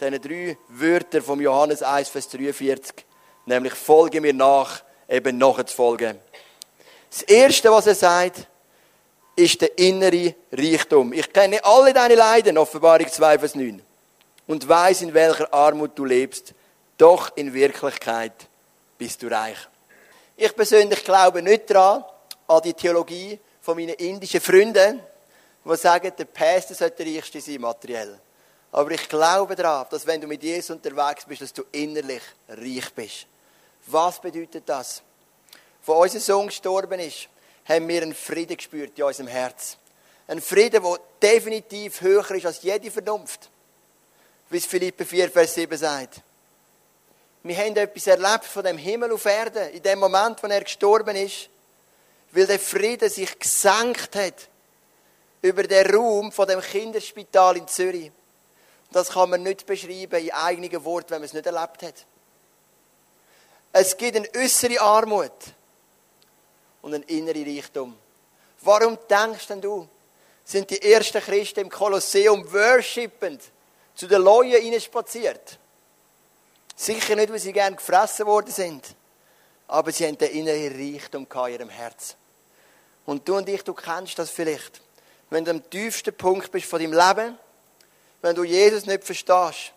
diesen 0.00 0.20
drei 0.20 0.58
Wörter 0.68 1.22
vom 1.22 1.40
Johannes 1.40 1.84
1, 1.84 2.08
Vers 2.08 2.28
43, 2.28 3.06
nämlich 3.46 3.74
folge 3.74 4.20
mir 4.20 4.34
nach, 4.34 4.82
eben 5.08 5.38
nachzufolgen. 5.38 6.18
Das 7.08 7.22
Erste, 7.22 7.70
was 7.70 7.86
er 7.86 7.94
sagt, 7.94 8.48
ist 9.36 9.60
der 9.60 9.78
innere 9.78 10.34
Reichtum. 10.50 11.12
Ich 11.12 11.30
kenne 11.32 11.62
alle 11.62 11.92
deine 11.92 12.14
Leiden, 12.14 12.56
Offenbarung 12.56 13.06
2, 13.08 13.38
Vers 13.38 13.54
9, 13.54 13.82
und 14.46 14.66
weiß, 14.66 15.02
in 15.02 15.14
welcher 15.14 15.52
Armut 15.52 15.92
du 15.94 16.06
lebst, 16.06 16.54
doch 16.96 17.36
in 17.36 17.52
Wirklichkeit 17.52 18.48
bist 18.96 19.22
du 19.22 19.28
reich. 19.28 19.58
Ich 20.36 20.56
persönlich 20.56 21.04
glaube 21.04 21.42
nicht 21.42 21.70
daran, 21.70 22.04
an 22.48 22.62
die 22.62 22.72
Theologie 22.72 23.38
von 23.60 23.76
meinen 23.76 23.94
indischen 23.94 24.40
Freunden, 24.40 25.00
die 25.64 25.76
sagen, 25.76 26.12
der 26.16 26.24
Pastor 26.24 26.74
sollte 26.74 27.04
der 27.04 27.14
Reichste 27.14 27.40
sein, 27.40 27.60
materiell. 27.60 28.18
Aber 28.72 28.90
ich 28.90 29.08
glaube 29.08 29.54
daran, 29.54 29.86
dass 29.90 30.06
wenn 30.06 30.20
du 30.20 30.26
mit 30.26 30.42
Jesus 30.42 30.70
unterwegs 30.70 31.24
bist, 31.24 31.42
dass 31.42 31.52
du 31.52 31.64
innerlich 31.72 32.22
reich 32.48 32.92
bist. 32.94 33.26
Was 33.86 34.20
bedeutet 34.20 34.64
das? 34.66 35.02
Wo 35.84 35.94
unser 35.94 36.20
Sohn 36.20 36.46
gestorben 36.46 37.00
ist, 37.00 37.28
haben 37.68 37.88
wir 37.88 38.02
einen 38.02 38.14
Frieden 38.14 38.56
gespürt 38.56 38.98
in 38.98 39.04
unserem 39.04 39.28
Herz. 39.28 39.76
Ein 40.28 40.40
Frieden, 40.40 40.82
der 40.82 41.00
definitiv 41.22 42.00
höher 42.00 42.30
ist 42.32 42.46
als 42.46 42.62
jede 42.62 42.90
Vernunft. 42.90 43.50
Wie 44.50 44.58
es 44.58 44.66
Philippe 44.66 45.04
4, 45.04 45.30
Vers 45.30 45.54
7 45.54 45.76
sagt. 45.76 46.20
Wir 47.42 47.56
haben 47.58 47.76
etwas 47.76 48.06
erlebt 48.06 48.44
von 48.44 48.64
dem 48.64 48.78
Himmel 48.78 49.12
auf 49.12 49.24
Erde, 49.24 49.68
in 49.68 49.82
dem 49.82 50.00
Moment, 50.00 50.42
wo 50.42 50.48
er 50.48 50.64
gestorben 50.64 51.14
ist, 51.16 51.48
weil 52.32 52.46
der 52.46 52.58
Frieden 52.58 53.08
sich 53.08 53.38
gesenkt 53.38 54.16
hat 54.16 54.48
über 55.42 55.62
den 55.62 55.94
Raum 55.94 56.32
von 56.32 56.48
dem 56.48 56.60
Kinderspital 56.60 57.56
in 57.56 57.68
Zürich. 57.68 58.10
Das 58.90 59.10
kann 59.10 59.30
man 59.30 59.42
nicht 59.42 59.66
beschreiben 59.66 60.24
in 60.24 60.32
eigenen 60.32 60.84
Worten, 60.84 61.10
wenn 61.10 61.20
man 61.20 61.26
es 61.26 61.34
nicht 61.34 61.46
erlebt 61.46 61.82
hat. 61.82 62.06
Es 63.72 63.96
gibt 63.96 64.16
eine 64.16 64.28
äußere 64.36 64.80
Armut 64.80 65.32
und 66.86 66.94
eine 66.94 67.04
innere 67.06 67.44
Reichtum. 67.44 67.98
Warum 68.60 68.96
denkst 69.10 69.48
denn 69.48 69.60
du, 69.60 69.88
sind 70.44 70.70
die 70.70 70.80
ersten 70.80 71.20
Christen 71.20 71.60
im 71.60 71.68
Kolosseum 71.68 72.44
worshipend 72.52 73.42
zu 73.92 74.06
den 74.06 74.22
Leuten 74.22 74.80
spaziert? 74.80 75.58
Sicher 76.76 77.16
nicht, 77.16 77.32
weil 77.32 77.40
sie 77.40 77.52
gern 77.52 77.74
gefressen 77.74 78.24
worden 78.26 78.52
sind, 78.52 78.94
aber 79.66 79.90
sie 79.90 80.06
haben 80.06 80.16
den 80.16 80.30
inneren 80.30 80.80
Reichtum 80.80 81.26
in 81.28 81.52
ihrem 81.52 81.68
Herz. 81.70 82.14
Und 83.04 83.28
du 83.28 83.36
und 83.36 83.48
ich, 83.48 83.64
du 83.64 83.74
kennst 83.74 84.16
das 84.20 84.30
vielleicht. 84.30 84.80
Wenn 85.28 85.44
du 85.44 85.50
am 85.50 85.68
tiefsten 85.68 86.16
Punkt 86.16 86.52
bist 86.52 86.66
von 86.66 86.80
deinem 86.80 86.92
Leben, 86.92 87.36
wenn 88.22 88.36
du 88.36 88.44
Jesus 88.44 88.86
nicht 88.86 89.02
verstehst, 89.02 89.72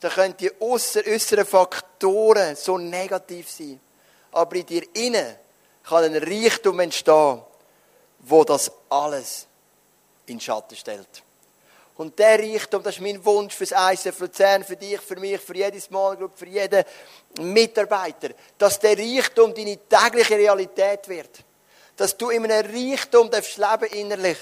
dann 0.00 0.10
können 0.10 0.36
die 0.36 0.50
äußeren 0.60 1.46
Faktoren 1.46 2.56
so 2.56 2.78
negativ 2.78 3.48
sein. 3.48 3.78
Aber 4.32 4.56
in 4.56 4.66
dir 4.66 4.82
innen 4.96 5.36
kann 5.84 6.04
ein 6.04 6.16
Reichtum 6.16 6.80
entstehen, 6.80 7.42
wo 8.20 8.44
das 8.44 8.70
alles 8.88 9.46
in 10.26 10.40
Schatten 10.40 10.76
stellt. 10.76 11.22
Und 11.96 12.18
der 12.18 12.38
Reichtum, 12.38 12.82
das 12.82 12.96
ist 12.96 13.00
mein 13.02 13.22
Wunsch 13.24 13.54
fürs 13.54 13.72
ICF 13.72 14.18
Luzern, 14.20 14.64
für 14.64 14.76
dich, 14.76 15.00
für 15.00 15.16
mich, 15.16 15.40
für 15.40 15.54
jede 15.54 15.80
Small 15.80 16.16
Group, 16.16 16.32
für 16.36 16.46
jeden 16.46 16.84
Mitarbeiter, 17.38 18.30
dass 18.56 18.78
der 18.78 18.96
Reichtum 18.96 19.54
deine 19.54 19.78
tägliche 19.88 20.36
Realität 20.36 21.06
wird. 21.08 21.44
Dass 21.96 22.16
du 22.16 22.30
in 22.30 22.50
einem 22.50 22.70
Reichtum 22.70 23.30
darfst 23.30 23.58
leben 23.58 23.92
innerlich, 23.92 24.38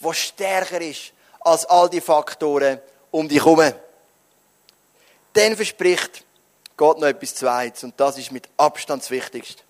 wo 0.00 0.12
stärker 0.12 0.80
ist 0.80 1.12
als 1.40 1.66
all 1.66 1.88
die 1.90 2.00
Faktoren 2.00 2.80
um 3.10 3.28
dich 3.28 3.38
herum. 3.44 3.72
Dann 5.34 5.54
verspricht 5.54 6.24
Gott 6.76 6.98
noch 6.98 7.06
etwas 7.06 7.34
Zweites 7.34 7.84
und 7.84 7.98
das 7.98 8.18
ist 8.18 8.32
mit 8.32 8.48
Abstand 8.56 9.02
das 9.02 9.10
Wichtigste. 9.10 9.62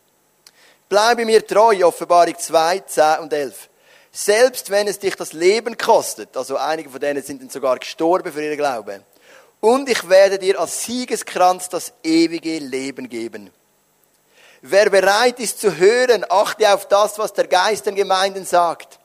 Bleibe 0.88 1.24
mir 1.24 1.46
treu, 1.46 1.84
Offenbarung 1.84 2.38
2, 2.38 2.80
10 2.80 3.18
und 3.20 3.32
11. 3.32 3.68
Selbst 4.12 4.70
wenn 4.70 4.88
es 4.88 4.98
dich 4.98 5.14
das 5.14 5.32
Leben 5.32 5.76
kostet, 5.76 6.36
also 6.36 6.56
einige 6.56 6.90
von 6.90 7.00
denen 7.00 7.22
sind 7.22 7.42
dann 7.42 7.50
sogar 7.50 7.78
gestorben 7.78 8.32
für 8.32 8.42
ihren 8.42 8.56
Glauben, 8.56 9.04
und 9.60 9.88
ich 9.88 10.08
werde 10.08 10.38
dir 10.38 10.60
als 10.60 10.84
Siegeskranz 10.84 11.68
das 11.68 11.92
ewige 12.02 12.58
Leben 12.58 13.08
geben. 13.08 13.50
Wer 14.62 14.90
bereit 14.90 15.40
ist 15.40 15.60
zu 15.60 15.76
hören, 15.76 16.24
achte 16.28 16.72
auf 16.72 16.88
das, 16.88 17.18
was 17.18 17.32
der 17.32 17.46
Geist 17.46 17.86
den 17.86 17.94
Gemeinden 17.94 18.44
sagt. 18.44 18.98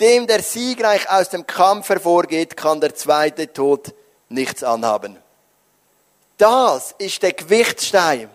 Dem, 0.00 0.26
der 0.26 0.42
siegreich 0.42 1.08
aus 1.10 1.28
dem 1.28 1.46
Kampf 1.46 1.88
hervorgeht, 1.88 2.56
kann 2.56 2.80
der 2.80 2.94
zweite 2.94 3.52
Tod 3.52 3.94
nichts 4.28 4.62
anhaben. 4.62 5.18
Das 6.36 6.94
ist 6.98 7.22
der 7.22 7.32
Gewichtsstein, 7.32 8.28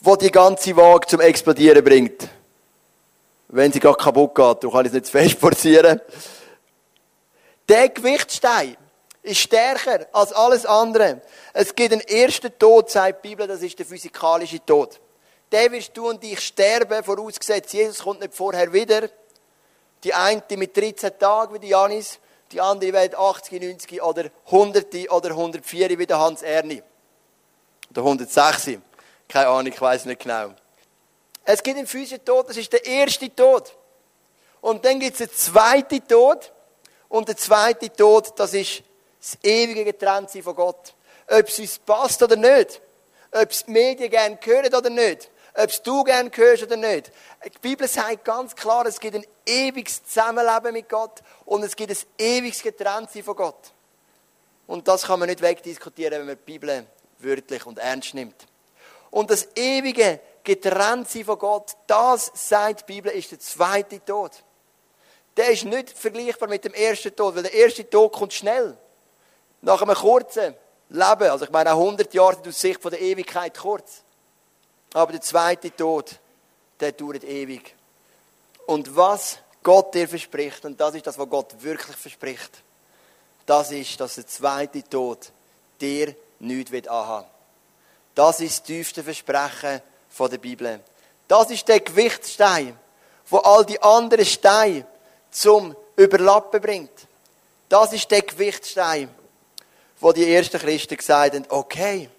wo 0.00 0.16
die 0.16 0.30
ganze 0.30 0.76
Waage 0.76 1.06
zum 1.06 1.20
Explodieren 1.20 1.84
bringt. 1.84 2.28
Wenn 3.48 3.70
sie 3.70 3.78
gerade 3.78 3.96
kaputt 3.96 4.34
geht, 4.34 4.64
du 4.64 4.70
kannst 4.70 4.88
es 4.88 4.92
nicht 4.92 5.06
zu 5.06 5.12
fest 5.12 5.38
forcieren. 5.38 6.00
Der 7.68 7.88
Gewichtsstein 7.90 8.76
ist 9.22 9.38
stärker 9.38 10.06
als 10.12 10.32
alles 10.32 10.66
andere. 10.66 11.22
Es 11.52 11.74
gibt 11.74 11.92
einen 11.92 12.00
ersten 12.00 12.58
Tod, 12.58 12.90
sagt 12.90 13.24
die 13.24 13.28
Bibel, 13.28 13.46
das 13.46 13.62
ist 13.62 13.78
der 13.78 13.86
physikalische 13.86 14.64
Tod. 14.64 15.00
Der 15.52 15.70
wirst 15.70 15.96
du 15.96 16.08
und 16.08 16.24
ich 16.24 16.40
sterben, 16.40 17.04
vorausgesetzt, 17.04 17.72
Jesus 17.72 18.00
kommt 18.00 18.20
nicht 18.20 18.34
vorher 18.34 18.72
wieder. 18.72 19.08
Die 20.02 20.12
eine 20.12 20.42
mit 20.56 20.76
13 20.76 21.18
Tagen 21.18 21.54
wie 21.54 21.60
die 21.60 21.68
Janis, 21.68 22.18
die 22.50 22.60
andere 22.60 22.92
wird 22.94 23.14
80, 23.14 23.62
90 23.62 24.02
oder 24.02 24.24
100 24.46 25.10
oder 25.12 25.30
104 25.30 25.98
wie 25.98 26.06
der 26.06 26.18
Hans 26.18 26.42
Erni. 26.42 26.82
Oder 27.92 28.02
106. 28.02 28.78
Keine 29.28 29.48
Ahnung, 29.48 29.72
ich 29.72 29.80
weiß 29.80 30.06
nicht 30.06 30.22
genau. 30.22 30.54
Es 31.44 31.62
gibt 31.62 31.76
einen 31.76 31.86
physischen 31.86 32.24
Tod, 32.24 32.48
das 32.48 32.56
ist 32.56 32.72
der 32.72 32.84
erste 32.86 33.34
Tod. 33.34 33.76
Und 34.60 34.84
dann 34.84 34.98
gibt 34.98 35.14
es 35.14 35.20
einen 35.20 35.36
zweiten 35.36 36.06
Tod. 36.06 36.52
Und 37.08 37.28
der 37.28 37.36
zweite 37.36 37.92
Tod, 37.92 38.32
das 38.38 38.54
ist 38.54 38.82
das 39.20 39.38
ewige 39.42 39.84
Getrenntsein 39.84 40.42
von 40.42 40.54
Gott. 40.54 40.94
Ob 41.28 41.48
es 41.48 41.58
uns 41.58 41.78
passt 41.78 42.22
oder 42.22 42.36
nicht. 42.36 42.80
Ob 43.30 43.50
es 43.50 43.64
die 43.64 43.70
Medien 43.70 44.10
gerne 44.10 44.38
hören 44.42 44.74
oder 44.74 44.90
nicht. 44.90 45.30
ob 45.54 45.68
es 45.68 45.82
du 45.82 46.02
gern 46.04 46.30
hörst 46.34 46.62
oder 46.62 46.76
nicht. 46.76 47.12
Die 47.44 47.58
Bibel 47.60 47.86
sagt 47.86 48.24
ganz 48.24 48.54
klar, 48.56 48.86
es 48.86 48.98
gibt 48.98 49.16
ein 49.16 49.26
ewiges 49.44 50.04
Zusammenleben 50.04 50.72
mit 50.72 50.88
Gott 50.88 51.22
und 51.44 51.62
es 51.62 51.76
gibt 51.76 51.90
ein 51.90 51.98
ewiges 52.18 52.62
Getrenntsein 52.62 53.22
von 53.22 53.36
Gott. 53.36 53.72
Und 54.66 54.88
das 54.88 55.02
kann 55.02 55.18
man 55.18 55.28
nicht 55.28 55.42
wegdiskutieren, 55.42 56.20
wenn 56.20 56.26
man 56.26 56.36
die 56.36 56.52
Bibel 56.52 56.86
wörtlich 57.22 57.66
und 57.66 57.78
ernst 57.78 58.14
nimmt. 58.14 58.46
Und 59.10 59.30
das 59.30 59.48
ewige 59.54 60.20
Getrenntsein 60.44 61.24
von 61.24 61.38
Gott, 61.38 61.76
das, 61.86 62.30
sagt 62.34 62.80
die 62.80 62.94
Bibel, 62.94 63.12
ist 63.12 63.30
der 63.30 63.38
zweite 63.38 64.04
Tod. 64.04 64.32
Der 65.36 65.50
ist 65.50 65.64
nicht 65.64 65.90
vergleichbar 65.90 66.48
mit 66.48 66.64
dem 66.64 66.74
ersten 66.74 67.14
Tod, 67.14 67.34
weil 67.34 67.42
der 67.42 67.54
erste 67.54 67.88
Tod 67.88 68.12
kommt 68.12 68.32
schnell. 68.32 68.76
Nach 69.60 69.80
einem 69.80 69.94
kurzen 69.94 70.54
Leben, 70.88 71.30
also 71.30 71.44
ich 71.44 71.50
meine 71.50 71.72
auch 71.72 71.78
100 71.78 72.12
Jahre 72.12 72.34
sind 72.34 72.48
aus 72.48 72.60
Sicht 72.60 72.82
von 72.82 72.90
der 72.90 73.00
Ewigkeit 73.00 73.56
kurz. 73.56 74.02
Aber 74.92 75.12
der 75.12 75.20
zweite 75.20 75.74
Tod, 75.74 76.18
der 76.80 76.92
dauert 76.92 77.24
ewig. 77.24 77.74
Und 78.66 78.94
was 78.94 79.38
Gott 79.62 79.94
dir 79.94 80.08
verspricht, 80.08 80.64
und 80.64 80.80
das 80.80 80.94
ist 80.94 81.06
das, 81.06 81.18
was 81.18 81.28
Gott 81.28 81.54
wirklich 81.62 81.96
verspricht, 81.96 82.62
das 83.46 83.72
ist, 83.72 83.98
dass 84.00 84.16
der 84.16 84.26
zweite 84.26 84.82
Tod 84.82 85.32
dir 85.80 86.14
nichts 86.42 86.88
anhaben. 86.88 87.26
Das 88.14 88.40
ist 88.40 88.58
das 88.58 88.62
tiefste 88.64 89.02
Versprechen 89.02 89.80
der 90.18 90.38
Bibel. 90.38 90.80
Das 91.26 91.50
ist 91.50 91.66
der 91.66 91.80
Gewichtsstein, 91.80 92.78
wo 93.28 93.38
all 93.38 93.64
die 93.64 93.80
anderen 93.82 94.24
Steine 94.24 94.84
zum 95.30 95.74
Überlappen 95.96 96.60
bringt. 96.60 97.06
Das 97.68 97.92
ist 97.92 98.10
der 98.10 98.22
Gewichtsstein, 98.22 99.08
wo 99.98 100.12
die 100.12 100.30
ersten 100.30 100.58
Christen 100.58 100.96
gesagt 100.96 101.34
haben, 101.34 101.46
okay, 101.48 102.10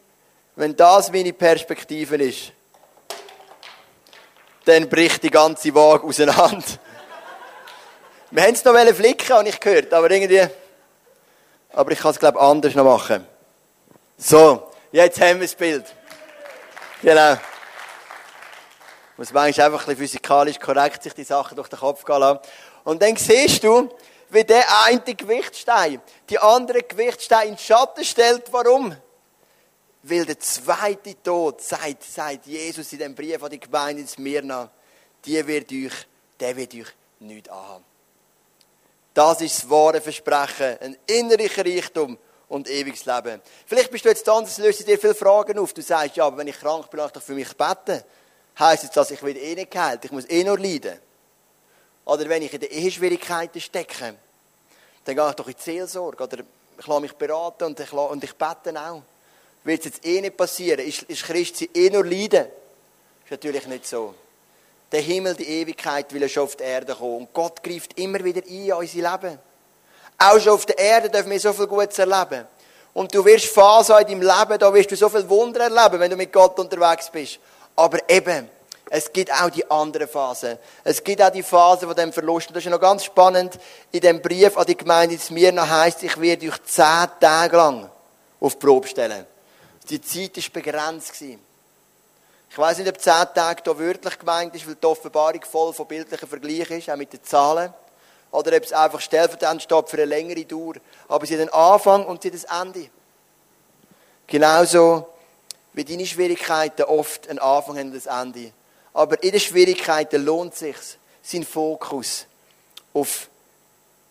wenn 0.56 0.76
das 0.76 1.12
meine 1.12 1.34
Perspektive 1.34 2.16
ist, 2.16 2.52
dann 4.66 4.90
bricht 4.90 5.22
die 5.22 5.30
ganze 5.30 5.76
Waage 5.76 6.08
auseinander. 6.08 6.64
Wir 8.32 8.44
haben 8.44 8.54
es 8.54 8.64
noch 8.64 8.74
flicken, 8.74 9.36
habe 9.36 9.50
ich 9.50 9.60
gehört, 9.60 9.94
aber 9.94 10.10
irgendwie, 10.10 10.48
aber 11.74 11.92
ich 11.92 12.00
kann 12.00 12.12
es, 12.12 12.20
glaube 12.20 12.40
ich, 12.40 12.44
anders 12.44 12.74
noch 12.74 12.86
machen. 12.86 13.33
So, 14.18 14.72
jetzt 14.92 15.20
haben 15.20 15.40
wir 15.40 15.48
das 15.48 15.56
Bild. 15.56 15.86
Genau. 17.02 17.38
Muss 19.18 19.32
manchmal 19.34 19.68
einfach 19.68 19.82
ein 19.82 19.96
bisschen 19.96 20.08
physikalisch 20.08 20.60
korrekt 20.60 21.04
sich 21.04 21.14
die 21.14 21.24
Sachen 21.24 21.56
durch 21.56 21.68
den 21.68 21.80
Kopf 21.80 22.06
gehen 22.06 22.20
lassen. 22.20 22.40
Und 22.84 23.02
dann 23.02 23.16
siehst 23.16 23.64
du, 23.64 23.90
wie 24.30 24.44
der 24.44 24.66
eine 24.86 25.16
Gewichtstein 25.16 26.02
die 26.30 26.40
andere 26.40 26.84
Gewichtstein 26.84 27.50
in 27.50 27.56
den 27.56 27.60
Schatten 27.60 28.04
stellt. 28.04 28.52
Warum? 28.52 28.96
Weil 30.04 30.26
der 30.26 30.40
zweite 30.40 31.22
Tod, 31.22 31.62
sagt, 31.62 32.04
sagt 32.04 32.46
Jesus 32.46 32.92
in 32.94 33.00
dem 33.00 33.16
Brief 33.16 33.42
an 33.42 33.50
die 33.50 33.60
Gemeinde 33.60 34.02
in 34.02 34.08
Smyrna, 34.08 34.70
die 35.26 35.46
wird 35.48 35.72
euch, 35.72 35.94
der 36.40 36.56
wird 36.56 36.74
euch 36.74 36.88
nichts 37.20 37.50
anhaben. 37.50 37.86
Das 39.14 39.42
ist 39.42 39.64
das 39.64 39.70
wahre 39.70 40.02
Versprechen. 40.02 40.78
Ein 40.82 40.98
innerlicher 41.06 41.64
Reichtum 41.64 42.18
und 42.54 42.70
ewiges 42.70 43.06
Leben. 43.06 43.42
Vielleicht 43.66 43.90
bist 43.90 44.06
du 44.06 44.10
jetzt 44.10 44.28
da 44.28 44.34
und 44.34 44.48
es 44.48 44.60
löst 44.60 44.88
dir 44.88 45.00
viele 45.00 45.16
Fragen 45.16 45.58
auf. 45.58 45.74
Du 45.74 45.82
sagst, 45.82 46.16
ja, 46.16 46.26
aber 46.26 46.38
wenn 46.38 46.48
ich 46.48 46.60
krank 46.60 46.90
bin, 46.90 47.00
lass 47.00 47.12
doch 47.12 47.22
für 47.22 47.34
mich 47.34 47.52
beten. 47.58 48.04
Heißt 48.60 48.84
jetzt, 48.84 48.96
dass 48.96 49.10
ich 49.10 49.24
will 49.24 49.36
eh 49.36 49.56
nicht 49.56 49.72
geheilt, 49.72 50.06
ich 50.06 50.12
muss 50.12 50.30
eh 50.30 50.44
nur 50.44 50.60
leiden. 50.60 51.00
Oder 52.06 52.30
wenn 52.30 52.44
ich 52.44 52.54
in 52.54 52.60
den 52.60 52.70
Eheschwierigkeiten 52.70 53.60
stecke, 53.60 54.16
dann 55.06 55.16
gehe 55.16 55.30
ich 55.30 55.36
doch 55.36 55.48
in 55.48 55.56
die 55.58 55.62
Seelsorge. 55.62 56.24
Oder 56.24 56.44
ich 56.78 56.88
lasse 56.88 57.02
mich 57.02 57.14
beraten 57.14 57.64
und 57.64 57.80
ich, 57.80 57.92
lasse, 57.92 58.10
und 58.10 58.24
ich 58.24 58.36
bete 58.36 58.80
auch. 58.80 59.02
Wird 59.64 59.80
es 59.80 59.86
jetzt 59.86 60.06
eh 60.06 60.22
nicht 60.22 60.38
passieren? 60.38 60.86
Ist, 60.86 61.04
ist 61.04 61.24
Christi 61.24 61.70
eh 61.74 61.90
nur 61.90 62.06
leiden? 62.06 62.48
Ist 63.24 63.32
natürlich 63.32 63.66
nicht 63.66 63.88
so. 63.88 64.14
Der 64.92 65.02
Himmel, 65.02 65.34
die 65.34 65.48
Ewigkeit 65.48 66.14
will 66.14 66.22
er 66.22 66.30
schon 66.30 66.44
auf 66.44 66.56
die 66.56 66.64
Erde 66.64 66.94
kommen. 66.94 67.18
Und 67.18 67.34
Gott 67.34 67.64
greift 67.64 67.98
immer 67.98 68.24
wieder 68.24 68.42
ein 68.46 68.66
in 68.66 68.74
unser 68.74 69.12
Leben. 69.12 69.40
Auch 70.18 70.40
schon 70.40 70.54
auf 70.54 70.66
der 70.66 70.78
Erde 70.78 71.10
dürfen 71.10 71.32
wir 71.32 71.40
so 71.40 71.54
viel 71.54 71.68
Gutes 71.68 71.98
erleben. 72.00 72.48
Und 72.94 73.14
du 73.14 73.26
wirst 73.26 73.46
Phasen 73.46 73.98
in 74.00 74.20
deinem 74.20 74.22
Leben, 74.22 74.60
da 74.60 74.74
wirst 74.74 74.92
du 74.92 74.96
so 74.96 75.10
viel 75.10 75.28
Wunder 75.28 75.62
erleben, 75.62 76.00
wenn 76.00 76.12
du 76.12 76.18
mit 76.18 76.32
Gott 76.32 76.60
unterwegs 76.60 77.10
bist. 77.10 77.40
Aber 77.76 77.98
eben, 78.08 78.50
es 78.90 79.12
gibt 79.12 79.32
auch 79.34 79.50
die 79.50 79.70
andere 79.72 80.08
Phase. 80.08 80.60
Es 80.84 81.04
gibt 81.04 81.20
auch 81.20 81.32
die 81.32 81.42
Phase 81.42 81.88
von 81.88 81.96
dem 81.96 82.14
Verlust. 82.14 82.50
Und 82.50 82.56
das 82.56 82.64
ist 82.64 82.70
noch 82.70 82.80
ganz 82.80 83.04
spannend. 83.04 83.58
In 83.92 84.02
dem 84.02 84.22
Brief 84.22 84.56
an 84.56 84.68
die 84.68 84.78
Gemeinde 84.78 85.16
in 85.16 85.20
Smyrna 85.20 85.68
heißt, 85.68 86.04
ich 86.04 86.22
werde 86.22 86.48
euch 86.48 86.64
zehn 86.66 87.08
Tage 87.20 87.58
lang 87.58 87.90
auf 88.40 88.60
Probe 88.60 88.88
stellen. 88.88 89.26
Die 89.90 90.00
Zeit 90.00 90.38
war 90.38 90.44
begrenzt. 90.54 91.14
Ich 91.22 92.58
weiß 92.60 92.78
nicht, 92.78 92.88
ob 92.88 93.02
zehn 93.02 93.26
Tage 93.34 93.64
hier 93.64 93.80
wörtlich 93.80 94.20
gemeint 94.20 94.54
ist, 94.54 94.68
weil 94.68 94.76
die 94.76 94.86
Offenbarung 94.86 95.42
voll 95.42 95.74
von 95.74 95.88
bildlichen 95.88 96.30
Vergleichen 96.30 96.78
ist, 96.78 96.92
auch 96.92 96.96
mit 96.96 97.12
den 97.12 97.24
Zahlen. 97.24 97.74
Oder 98.34 98.58
ob 98.58 98.64
es 98.64 98.74
einfach 98.74 99.00
stellvertretend 99.00 99.62
steht 99.62 99.90
für 99.90 99.98
eine 99.98 100.06
längere 100.06 100.44
Dauer. 100.44 100.74
Aber 101.08 101.26
sie 101.28 101.36
hat 101.36 101.42
einen 101.42 101.54
Anfang 101.54 102.04
und 102.04 102.24
sie 102.24 102.32
hat 102.32 102.50
ein 102.50 102.68
Ende. 102.68 102.90
Genauso 104.26 105.08
wie 105.74 105.86
deine 105.86 106.06
Schwierigkeiten 106.06 106.84
oft 106.84 107.30
einen 107.30 107.38
Anfang 107.38 107.78
haben 107.78 107.92
und 107.92 108.08
ein 108.08 108.28
Ende. 108.28 108.52
Aber 108.92 109.22
in 109.22 109.32
den 109.32 109.40
Schwierigkeiten 109.40 110.26
lohnt 110.26 110.54
es 110.54 110.60
sich, 110.60 110.76
seinen 111.22 111.46
Fokus 111.46 112.26
auf 112.92 113.30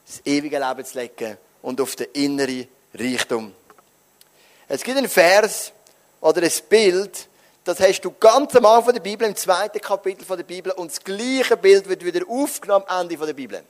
das 0.07 0.25
ewige 0.25 0.59
Leben 0.59 0.85
zu 0.85 0.99
legen 0.99 1.37
und 1.61 1.81
auf 1.81 1.97
den 1.97 2.07
inneren 2.13 2.69
Reichtum. 2.95 3.53
Es 4.69 4.85
gibt 4.85 4.99
einen 4.99 5.09
Vers 5.09 5.73
oder 6.21 6.43
ein 6.43 6.53
Bild, 6.69 7.29
das 7.65 7.81
hast 7.81 8.03
du 8.03 8.13
ganz 8.13 8.55
am 8.55 8.67
Anfang 8.67 8.95
der 8.95 9.01
Bibel, 9.01 9.27
im 9.27 9.35
zweiten 9.35 9.81
Kapitel 9.81 10.25
der 10.25 10.45
Bibel, 10.45 10.71
und 10.73 10.93
das 10.93 11.03
gleiche 11.03 11.57
Bild 11.57 11.89
wird 11.89 12.05
wieder 12.05 12.25
aufgenommen 12.29 12.85
am 12.87 13.03
Ende 13.03 13.17
der 13.17 13.33
Bibel. 13.33 13.65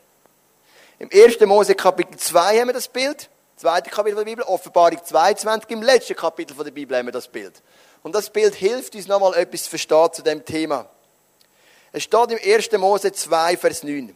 Im 1.02 1.08
1. 1.12 1.40
Mose 1.40 1.74
Kapitel 1.74 2.16
2 2.16 2.60
haben 2.60 2.68
wir 2.68 2.74
das 2.74 2.86
Bild, 2.86 3.28
zweite 3.56 3.90
Kapitel 3.90 4.18
der 4.18 4.24
Bibel, 4.24 4.44
Offenbarung 4.44 5.04
22, 5.04 5.68
im 5.72 5.82
letzten 5.82 6.14
Kapitel 6.14 6.54
der 6.54 6.70
Bibel 6.70 6.96
haben 6.96 7.06
wir 7.06 7.12
das 7.12 7.26
Bild. 7.26 7.60
Und 8.04 8.14
das 8.14 8.30
Bild 8.30 8.54
hilft 8.54 8.94
uns 8.94 9.08
nochmal 9.08 9.34
etwas 9.34 9.64
zu 9.64 9.70
verstehen 9.70 10.12
zu 10.12 10.22
dem 10.22 10.44
Thema. 10.44 10.88
Es 11.90 12.04
steht 12.04 12.30
im 12.30 12.38
1. 12.40 12.70
Mose 12.78 13.10
2, 13.10 13.56
Vers 13.56 13.82
9. 13.82 14.14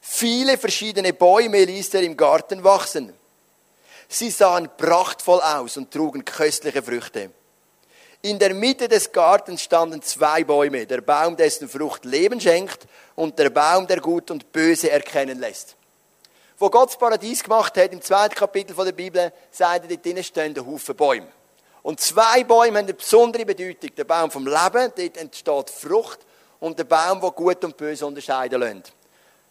Viele 0.00 0.58
verschiedene 0.58 1.12
Bäume 1.12 1.64
ließ 1.64 1.94
er 1.94 2.02
im 2.02 2.16
Garten 2.16 2.64
wachsen. 2.64 3.12
Sie 4.08 4.30
sahen 4.30 4.68
prachtvoll 4.76 5.40
aus 5.40 5.76
und 5.76 5.92
trugen 5.92 6.24
köstliche 6.24 6.82
Früchte. 6.82 7.30
In 8.22 8.40
der 8.40 8.52
Mitte 8.52 8.88
des 8.88 9.12
Gartens 9.12 9.62
standen 9.62 10.02
zwei 10.02 10.42
Bäume, 10.42 10.86
der 10.86 11.02
Baum, 11.02 11.36
dessen 11.36 11.68
Frucht 11.68 12.04
Leben 12.04 12.40
schenkt, 12.40 12.88
und 13.14 13.38
der 13.38 13.50
Baum, 13.50 13.86
der 13.86 14.00
Gut 14.00 14.32
und 14.32 14.50
Böse 14.50 14.90
erkennen 14.90 15.38
lässt. 15.38 15.76
Wo 16.60 16.68
Gott 16.68 16.90
das 16.90 16.98
Paradies 16.98 17.42
gemacht 17.42 17.74
hat, 17.78 17.90
im 17.90 18.02
zweiten 18.02 18.34
Kapitel 18.34 18.76
der 18.76 18.92
Bibel, 18.92 19.32
sagt 19.50 19.84
er, 19.84 19.88
dort 19.88 20.04
drinnen 20.04 20.22
stehen 20.22 20.54
ein 20.54 20.66
Haufen 20.66 20.94
Bäume. 20.94 21.26
Und 21.82 22.00
zwei 22.00 22.44
Bäume 22.44 22.76
haben 22.76 22.84
eine 22.84 22.92
besondere 22.92 23.46
Bedeutung. 23.46 23.94
Der 23.96 24.04
Baum 24.04 24.30
vom 24.30 24.46
Leben, 24.46 24.92
dort 24.94 25.16
entsteht 25.16 25.70
Frucht, 25.70 26.18
und 26.58 26.78
der 26.78 26.84
Baum, 26.84 27.18
der 27.22 27.30
Gut 27.30 27.64
und 27.64 27.78
Böse 27.78 28.04
unterscheiden 28.04 28.60
lässt. 28.60 28.92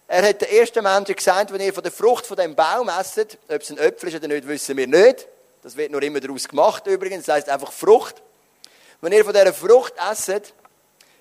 Er 0.08 0.30
hat 0.30 0.40
den 0.40 0.50
ersten 0.50 0.84
Menschen 0.84 1.16
gesagt, 1.16 1.52
wenn 1.52 1.62
ihr 1.62 1.74
von 1.74 1.82
der 1.82 1.92
Frucht 1.92 2.28
von 2.28 2.38
dem 2.38 2.54
Baum 2.54 2.90
esset, 2.90 3.40
ob 3.48 3.60
es 3.60 3.72
ein 3.72 3.80
Äpfel 3.80 4.10
ist 4.10 4.16
oder 4.18 4.28
nicht, 4.28 4.48
wissen 4.48 4.78
wir 4.78 4.86
nicht. 4.86 5.28
Das 5.64 5.76
wird 5.76 5.92
nur 5.92 6.04
immer 6.04 6.20
daraus 6.20 6.48
gemacht 6.48 6.86
übrigens, 6.86 7.26
das 7.26 7.38
heißt 7.38 7.50
einfach 7.50 7.72
Frucht. 7.72 8.22
Wenn 9.02 9.14
ihr 9.14 9.26
von 9.26 9.34
dieser 9.34 9.52
Frucht 9.52 9.96
esset, 10.12 10.54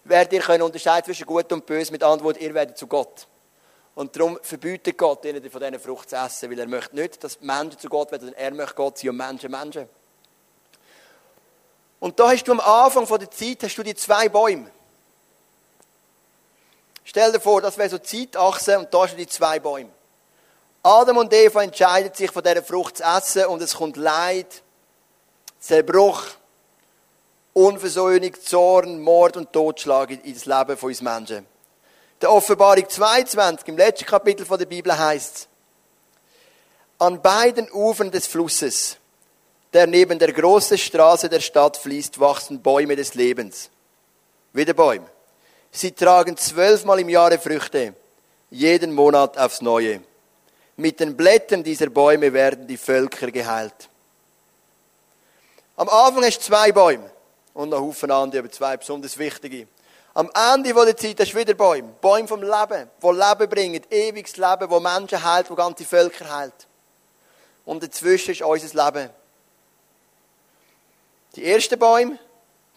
werdet 0.05 0.35
ihr 0.35 0.41
können 0.41 0.65
unterscheiden 0.65 1.07
zwischen 1.07 1.25
Gut 1.25 1.51
und 1.51 1.65
Böse, 1.65 1.93
mit 1.93 2.03
Antwort, 2.03 2.39
ihr 2.43 2.53
werdet 2.53 2.77
zu 2.77 2.87
Gott. 2.87 3.27
Und 3.99 4.15
darum 4.15 4.39
verbietet 4.43 4.97
Gott 4.97 5.25
ihnen 5.25 5.51
von 5.51 5.61
dieser 5.61 5.81
Frucht 5.81 6.11
zu 6.11 6.15
essen, 6.15 6.49
weil 6.49 6.61
er 6.61 6.69
möchte 6.69 6.95
nicht, 6.95 7.25
dass 7.25 7.41
Menschen 7.41 7.81
zu 7.81 7.89
Gott 7.89 8.13
werden, 8.13 8.33
er 8.33 8.55
möchte 8.55 8.77
Gott 8.77 8.97
sein 8.97 9.11
und 9.11 9.17
Menschen 9.17 9.51
Menschen. 9.51 9.89
Und 11.99 12.21
da 12.21 12.31
hast 12.31 12.45
du 12.45 12.53
am 12.53 12.61
Anfang 12.61 13.09
der 13.19 13.29
Zeit 13.29 13.61
hast 13.61 13.75
du 13.75 13.83
die 13.83 13.97
zwei 13.97 14.29
Bäume. 14.29 14.71
Stell 17.03 17.33
dir 17.33 17.41
vor, 17.41 17.61
das 17.61 17.77
wäre 17.77 17.89
so 17.89 17.99
Zeitachse 17.99 18.79
und 18.79 18.95
da 18.95 19.03
hast 19.03 19.15
du 19.15 19.17
die 19.17 19.27
zwei 19.27 19.59
Bäume. 19.59 19.91
Adam 20.85 21.17
und 21.17 21.33
Eva 21.33 21.65
entscheiden 21.65 22.15
sich, 22.15 22.31
von 22.31 22.45
dieser 22.45 22.63
Frucht 22.63 22.99
zu 22.99 23.03
essen 23.03 23.47
und 23.47 23.61
es 23.63 23.75
kommt 23.75 23.97
Leid, 23.97 24.63
Zerbruch, 25.59 26.23
Unversöhnung, 27.53 28.33
Zorn, 28.41 29.01
Mord 29.03 29.37
und 29.37 29.53
Totschlag 29.53 30.11
in 30.11 30.35
das 30.35 30.47
Leben 30.47 30.77
von 30.77 30.89
uns 30.89 31.03
Menschen. 31.03 31.58
Der 32.21 32.33
Offenbarung 32.33 32.89
22, 32.89 33.69
im 33.69 33.77
letzten 33.77 34.07
Kapitel 34.07 34.45
der 34.45 34.67
Bibel 34.67 34.97
heißt 34.97 35.37
es, 35.37 35.49
an 36.99 37.23
beiden 37.23 37.71
Ufern 37.71 38.11
des 38.11 38.27
Flusses, 38.27 38.97
der 39.73 39.87
neben 39.87 40.19
der 40.19 40.33
großen 40.33 40.77
Straße 40.77 41.29
der 41.29 41.39
Stadt 41.41 41.77
fließt, 41.77 42.19
wachsen 42.19 42.61
Bäume 42.61 42.97
des 42.97 43.15
Lebens. 43.15 43.71
Wieder 44.53 44.75
Bäume. 44.75 45.07
Sie 45.71 45.93
tragen 45.93 46.37
zwölfmal 46.37 46.99
im 46.99 47.09
Jahre 47.09 47.39
Früchte, 47.39 47.95
jeden 48.51 48.93
Monat 48.93 49.39
aufs 49.39 49.61
Neue. 49.61 50.01
Mit 50.77 50.99
den 50.99 51.17
Blättern 51.17 51.63
dieser 51.63 51.89
Bäume 51.89 52.33
werden 52.33 52.67
die 52.67 52.77
Völker 52.77 53.31
geheilt. 53.31 53.89
Am 55.77 55.89
Anfang 55.89 56.25
hast 56.25 56.39
du 56.39 56.47
zwei 56.47 56.73
Bäume 56.73 57.11
und 57.55 57.69
noch 57.69 57.81
Haufen 57.81 58.11
andere, 58.11 58.41
aber 58.41 58.51
zwei 58.51 58.77
besonders 58.77 59.17
wichtige. 59.19 59.69
Am 60.19 60.29
Ende 60.35 60.75
der 60.75 60.97
Zeit 60.97 61.21
hast 61.21 61.33
du 61.33 61.39
wieder 61.39 61.55
Bäume. 61.55 61.91
Bäume 62.01 62.27
vom 62.27 62.43
Leben, 62.43 62.91
die 63.01 63.07
Leben 63.07 63.49
bringen, 63.49 63.83
ewiges 63.89 64.37
Leben, 64.37 64.69
wo 64.69 64.81
Menschen 64.81 65.23
heilt, 65.23 65.49
wo 65.49 65.55
ganze 65.55 65.85
Völker 65.85 66.29
heilt. 66.29 66.67
Und 67.65 67.85
dazwischen 67.85 68.33
ist 68.33 68.43
unser 68.43 68.85
Leben. 68.85 69.11
Die 71.37 71.45
ersten 71.45 71.79
Bäume, 71.79 72.19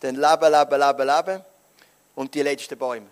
dann 0.01 0.17
Leben, 0.17 0.51
Leben, 0.51 0.79
Leben, 0.79 1.07
Leben. 1.07 1.45
Und 2.13 2.31
die 2.35 2.43
letzten 2.43 2.77
Bäume. 2.77 3.07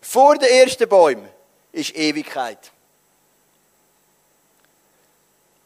Vor 0.00 0.38
den 0.38 0.48
ersten 0.48 0.88
Bäumen 0.88 1.28
ist 1.70 1.94
Ewigkeit. 1.94 2.72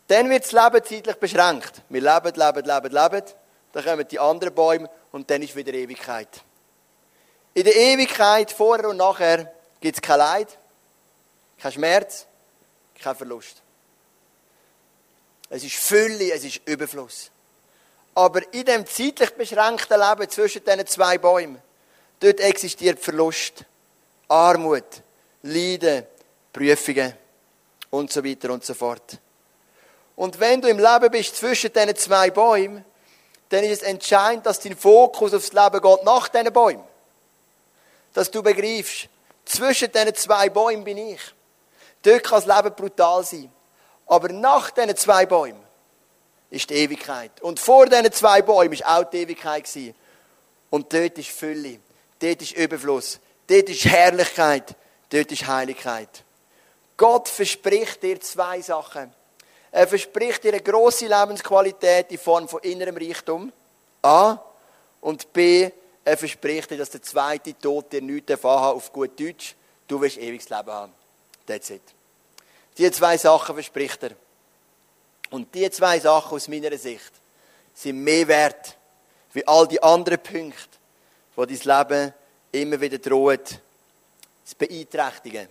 Dann 0.09 0.29
wird 0.29 0.43
das 0.43 0.51
Leben 0.51 0.85
zeitlich 0.85 1.17
beschränkt. 1.21 1.83
Wir 1.91 2.01
leben, 2.01 2.35
leben, 2.35 2.64
leben, 2.64 2.93
leben. 2.93 3.27
Dann 3.71 3.85
kommen 3.85 4.09
die 4.09 4.19
anderen 4.19 4.53
Bäume 4.53 4.91
und 5.12 5.31
dann 5.31 5.43
ist 5.43 5.55
wieder 5.55 5.73
Ewigkeit. 5.73 6.43
In 7.55 7.65
der 7.65 7.75
Ewigkeit, 7.75 8.53
vorher 8.53 8.89
und 8.89 8.97
nachher, 8.99 9.53
gibt 9.81 9.97
es 9.97 10.03
kein 10.03 10.19
Leid, 10.19 10.59
kein 11.59 11.73
Schmerz, 11.73 12.27
kein 13.01 13.17
Verlust. 13.17 13.63
Es 15.51 15.65
ist 15.65 15.77
Fülle, 15.77 16.33
es 16.33 16.45
ist 16.45 16.61
Überfluss. 16.67 17.31
Aber 18.15 18.43
in 18.53 18.65
dem 18.65 18.87
zeitlich 18.87 19.31
beschränkten 19.31 20.01
Leben 20.01 20.29
zwischen 20.29 20.65
diesen 20.65 20.87
zwei 20.87 21.19
Bäumen, 21.19 21.63
dort 22.21 22.41
existiert 22.41 22.99
Verlust, 22.99 23.65
Armut, 24.29 25.03
Leiden, 25.43 26.05
Prüfungen 26.53 27.15
und 27.91 28.13
so 28.13 28.25
weiter 28.25 28.51
und 28.53 28.65
so 28.65 28.75
fort. 28.75 29.19
Und 30.17 30.41
wenn 30.41 30.61
du 30.61 30.69
im 30.69 30.79
Leben 30.79 31.11
bist 31.11 31.37
zwischen 31.37 31.73
diesen 31.73 31.95
zwei 31.97 32.31
Bäumen, 32.31 32.85
dann 33.49 33.65
ist 33.65 33.83
es 33.83 33.89
entscheidend, 33.89 34.45
dass 34.45 34.61
dein 34.61 34.77
Fokus 34.77 35.33
aufs 35.33 35.53
Leben 35.53 35.81
geht 35.81 36.05
nach 36.05 36.29
diesen 36.29 36.53
Bäumen. 36.53 36.85
Dass 38.12 38.31
du 38.31 38.42
begreifst, 38.42 39.09
zwischen 39.44 39.90
diesen 39.90 40.14
zwei 40.14 40.49
Bäumen 40.51 40.85
bin 40.85 40.99
ich. 40.99 41.21
Dort 42.03 42.23
kann 42.25 42.42
das 42.42 42.57
Leben 42.57 42.75
brutal 42.75 43.25
sein. 43.25 43.51
Aber 44.07 44.29
nach 44.29 44.71
diesen 44.71 44.97
zwei 44.97 45.27
Bäumen 45.27 45.62
ist 46.51 46.71
die 46.71 46.75
Ewigkeit. 46.75 47.40
Und 47.42 47.61
vor 47.61 47.87
diesen 47.87 48.12
zwei 48.12 48.42
Bäumen 48.42 48.79
war 48.81 48.99
auch 48.99 49.05
die 49.05 49.18
Ewigkeit. 49.18 49.68
Und 50.71 50.92
dort 50.92 51.18
ist 51.18 51.31
Fülle, 51.31 51.81
dort 52.18 52.42
ist 52.42 52.53
Überfluss, 52.53 53.21
dort 53.47 53.68
ist 53.68 53.85
Herrlichkeit, 53.85 54.75
dort 55.11 55.33
ist 55.33 55.47
Heiligkeit. 55.47 56.25
Gott 56.97 57.29
verspricht 57.29 58.03
dir 58.03 58.21
zwei 58.21 58.61
Sachen. 58.61 59.14
Er 59.71 59.87
verspricht 59.87 60.44
dir 60.44 60.53
eine 60.53 60.62
grosse 60.62 61.07
Lebensqualität 61.07 62.11
in 62.11 62.18
Form 62.18 62.49
von 62.49 62.61
innerem 62.62 62.97
Reichtum. 62.97 63.53
A. 64.03 64.38
Und 65.01 65.33
B. 65.33 65.71
Er 66.09 66.16
verspricht 66.16 66.71
dir, 66.71 66.79
dass 66.79 66.88
der 66.88 67.03
zweite 67.03 67.53
Tod 67.59 67.92
dir 67.92 68.01
nichts 68.01 68.31
erfahren 68.31 68.64
hat, 68.64 68.75
auf 68.77 68.90
gut 68.90 69.21
Deutsch. 69.21 69.55
Du 69.87 70.01
wirst 70.01 70.16
ewiges 70.16 70.49
Leben 70.49 70.71
haben. 70.71 70.92
That's 71.47 71.68
it. 71.68 71.83
Diese 72.79 72.90
zwei 72.92 73.18
Sachen 73.18 73.55
verspricht 73.55 74.03
er. 74.05 74.12
Und 75.29 75.55
diese 75.55 75.71
zwei 75.71 76.01
Sachen 76.01 76.35
aus 76.35 76.49
meiner 76.49 76.75
Sicht 76.79 77.12
sind 77.75 78.03
mehr 78.03 78.27
wert 78.27 78.79
wie 79.35 79.47
all 79.47 79.68
die 79.68 79.83
anderen 79.83 80.18
Punkte, 80.18 80.57
die 81.37 81.59
dein 81.59 81.79
Leben 81.79 82.14
immer 82.53 82.81
wieder 82.81 82.97
drohen 82.97 83.44
zu 83.44 84.57
beeinträchtigen. 84.57 85.47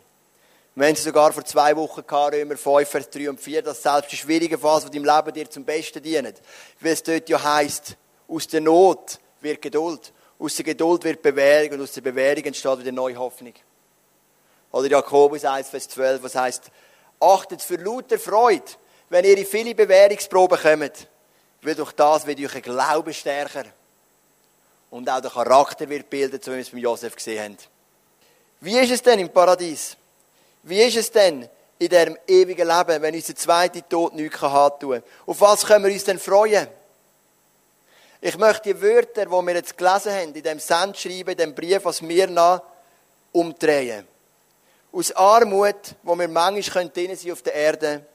Wir 0.74 0.88
haben 0.88 0.94
es 0.94 1.04
sogar 1.04 1.34
vor 1.34 1.46
zwei 1.46 1.76
Wochen 1.76 2.02
gehabt, 2.04 2.34
Römer 2.34 2.58
5, 2.58 2.90
Vers 2.90 3.12
3 3.12 3.30
und 3.30 3.40
4, 3.40 3.62
dass 3.62 3.84
selbst 3.84 4.12
die 4.12 4.18
schwierigen 4.18 4.60
Phasen 4.60 4.92
von 4.92 5.04
deinem 5.04 5.16
Leben 5.16 5.34
dir 5.36 5.50
zum 5.52 5.64
Besten 5.64 6.02
dienen. 6.02 6.34
Weil 6.80 6.94
es 6.94 7.04
dort 7.04 7.30
ja 7.30 7.44
heisst, 7.44 7.96
aus 8.28 8.48
der 8.48 8.62
Not 8.62 9.20
wird 9.42 9.62
Geduld, 9.62 10.12
aus 10.40 10.56
der 10.56 10.66
Geduld 10.66 11.04
wird 11.04 11.22
Bewährung 11.22 11.74
und 11.74 11.82
aus 11.82 11.94
der 11.94 12.02
Bewährung 12.02 12.44
entsteht 12.44 12.80
wieder 12.80 12.92
neue 12.92 13.18
Hoffnung. 13.18 13.54
Oder 14.72 14.88
Jakobus 14.88 15.46
1, 15.46 15.70
Vers 15.70 15.90
12, 15.90 16.24
was 16.24 16.36
heisst, 16.36 16.64
achtet 17.20 17.62
für 17.62 17.78
lauter 17.78 18.20
Freude, 18.20 18.64
wenn 19.10 19.26
ihr 19.26 19.38
in 19.38 19.46
viele 19.46 19.74
Bewährungsproben 19.74 20.60
kommt, 20.60 21.08
weil 21.62 21.76
durch 21.76 21.92
das 21.94 22.28
wird 22.28 22.40
euer 22.40 22.62
Glaube 22.62 23.14
stärker. 23.14 23.66
Und 24.90 25.10
auch 25.10 25.22
der 25.22 25.32
Charakter 25.32 25.90
wird 25.90 26.10
bilden, 26.10 26.40
so 26.42 26.52
wie 26.52 26.58
wir 26.58 26.62
es 26.62 26.70
bei 26.70 26.78
Josef 26.78 27.16
gesehen 27.16 27.44
haben. 27.44 27.58
Wie 28.62 28.78
ist 28.78 28.92
es 28.92 29.02
denn 29.02 29.20
im 29.20 29.30
Paradies? 29.30 29.98
Wie 30.64 30.82
ist 30.82 30.98
es 30.98 31.12
denn 31.12 31.48
in 31.80 31.90
diesem 31.90 32.18
ewigen 32.28 32.68
Leben, 32.68 33.02
wenn 33.02 33.16
unser 33.16 33.36
zweiter 33.36 33.88
Tod 33.88 34.14
nichts 34.16 34.42
haben 34.42 34.80
kann? 34.80 35.04
Auf 35.26 35.42
was 35.42 35.66
können 35.66 35.86
wir 35.86 35.94
uns 35.94 36.04
denn 36.04 36.20
freuen? 36.20 36.68
Ich 38.20 38.38
möchte 38.38 38.74
die 38.74 38.82
Wörter, 38.82 39.26
die 39.26 39.32
wir 39.32 39.54
jetzt 39.54 39.78
gelesen 39.78 40.12
haben, 40.12 40.34
in 40.34 40.44
dem 40.44 40.60
Sendschreiben, 40.60 41.32
in 41.32 41.38
dem 41.38 41.56
Brief, 41.56 41.86
was 41.86 42.02
wir 42.02 42.28
nach 42.28 42.64
umdrehen. 43.32 44.08
Aus 44.92 45.12
Armut, 45.12 45.96
wo 46.02 46.16
wir 46.16 46.28
manchmal 46.28 46.90
drin 46.90 47.16
sein 47.16 47.32
auf 47.32 47.44
der 47.44 47.54
Erde, 47.54 48.06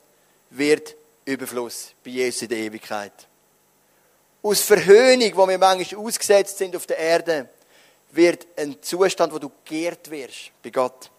wird 0.51 0.97
Überfluss 1.25 1.95
bei 2.05 2.11
Jesus 2.11 2.43
in 2.43 2.49
der 2.49 2.59
Ewigkeit. 2.59 3.13
Aus 4.43 4.61
Verhöhnung, 4.63 5.31
wo 5.37 5.47
wir 5.47 5.59
manchmal 5.59 6.05
ausgesetzt 6.05 6.59
sind 6.59 6.75
auf 6.75 6.87
der 6.87 6.99
Erde, 6.99 7.49
wird 8.11 8.47
ein 8.57 8.83
Zustand, 8.83 9.33
wo 9.33 9.39
du 9.39 9.53
geehrt 9.65 10.11
wirst 10.11 10.51
bei 10.63 10.71
Gott. 10.71 11.11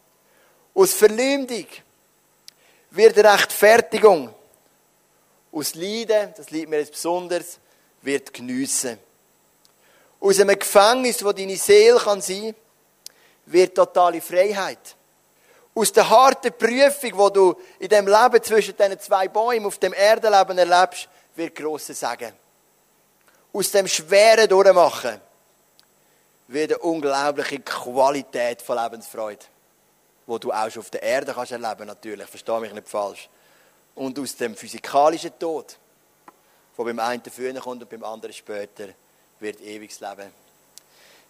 Aus 0.74 0.94
Verleumdung 0.94 1.68
wird 2.92 3.18
Rechtfertigung. 3.18 4.34
Aus 5.52 5.76
Leiden, 5.76 6.34
das 6.36 6.50
liebt 6.50 6.70
mir 6.70 6.80
jetzt 6.80 6.92
besonders, 6.92 7.60
wird 8.04 8.34
Geniessen. 8.34 9.00
Aus 10.20 10.40
einem 10.40 10.58
Gefängnis, 10.58 11.24
wo 11.24 11.32
deine 11.32 11.58
Seele 11.58 11.98
kann 11.98 12.22
sein, 12.22 12.56
wird 13.46 13.76
totale 13.76 14.22
Freiheit. 14.22 14.96
Aus 15.76 15.92
der 15.92 16.08
harten 16.08 16.54
Prüfung, 16.54 17.18
wo 17.18 17.30
du 17.30 17.56
in 17.80 17.90
dem 17.90 18.08
Leben 18.08 18.44
zwischen 18.44 18.78
diesen 18.78 19.00
zwei 19.00 19.28
Bäumen 19.28 19.66
auf 19.66 19.80
dem 19.80 19.94
Erdenleben 19.94 20.58
erlebst, 20.58 21.10
wird 21.36 21.56
grosse 21.56 21.94
Sagen. 21.94 22.32
Aus 23.52 23.72
dem 23.72 23.88
schweren 23.88 24.48
Durchmachen 24.48 25.20
wird 26.48 26.74
eine 26.74 26.80
unglaubliche 26.80 27.60
Qualität 27.60 28.62
von 28.62 28.78
Lebensfreude, 28.78 29.46
wo 30.28 30.38
du 30.38 30.52
auch 30.52 30.70
schon 30.70 30.82
auf 30.82 30.90
der 30.90 31.02
Erde 31.02 31.34
kannst 31.34 31.52
erleben 31.52 31.88
natürlich, 31.88 32.28
verstehe 32.28 32.60
mich 32.60 32.74
nicht 32.74 32.88
falsch. 32.88 33.30
Und 33.96 34.18
aus 34.20 34.36
dem 34.36 34.56
physikalischen 34.56 35.38
Tod, 35.38 35.78
wo 36.76 36.84
beim 36.84 37.00
einen 37.00 37.24
früher 37.24 37.54
kommt 37.60 37.82
und 37.84 37.90
beim 37.90 38.04
anderen 38.04 38.34
später, 38.34 38.90
wird 39.40 39.62
ewiges 39.62 40.00
Leben. 40.00 40.32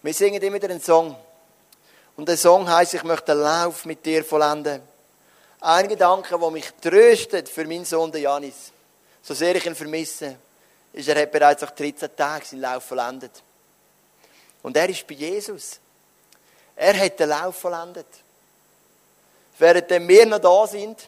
Wir 0.01 0.13
singen 0.13 0.41
immer 0.41 0.55
wieder 0.55 0.69
einen 0.69 0.81
Song. 0.81 1.15
Und 2.15 2.27
der 2.27 2.37
Song 2.37 2.69
heißt, 2.69 2.93
ich 2.93 3.03
möchte 3.03 3.33
den 3.33 3.41
Lauf 3.41 3.85
mit 3.85 4.05
dir 4.05 4.23
vollenden. 4.23 4.81
Ein 5.61 5.87
Gedanke, 5.87 6.37
der 6.37 6.51
mich 6.51 6.69
tröstet 6.81 7.49
für 7.49 7.65
meinen 7.65 7.85
Sohn, 7.85 8.11
den 8.11 8.21
Janis. 8.21 8.71
So 9.21 9.33
sehr 9.33 9.55
ich 9.55 9.65
ihn 9.65 9.75
vermisse, 9.75 10.35
ist, 10.91 11.07
er 11.07 11.21
hat 11.21 11.31
bereits 11.31 11.61
nach 11.61 11.71
13 11.71 12.15
Tagen 12.15 12.45
seinen 12.45 12.61
Lauf 12.61 12.83
vollendet. 12.83 13.41
Und 14.61 14.77
er 14.77 14.89
ist 14.89 15.07
bei 15.07 15.15
Jesus. 15.15 15.79
Er 16.75 16.97
hat 16.99 17.19
den 17.19 17.29
Lauf 17.29 17.55
vollendet. 17.55 18.05
Während 19.57 19.89
wir 19.89 20.25
noch 20.25 20.39
da 20.39 20.67
sind, 20.67 21.07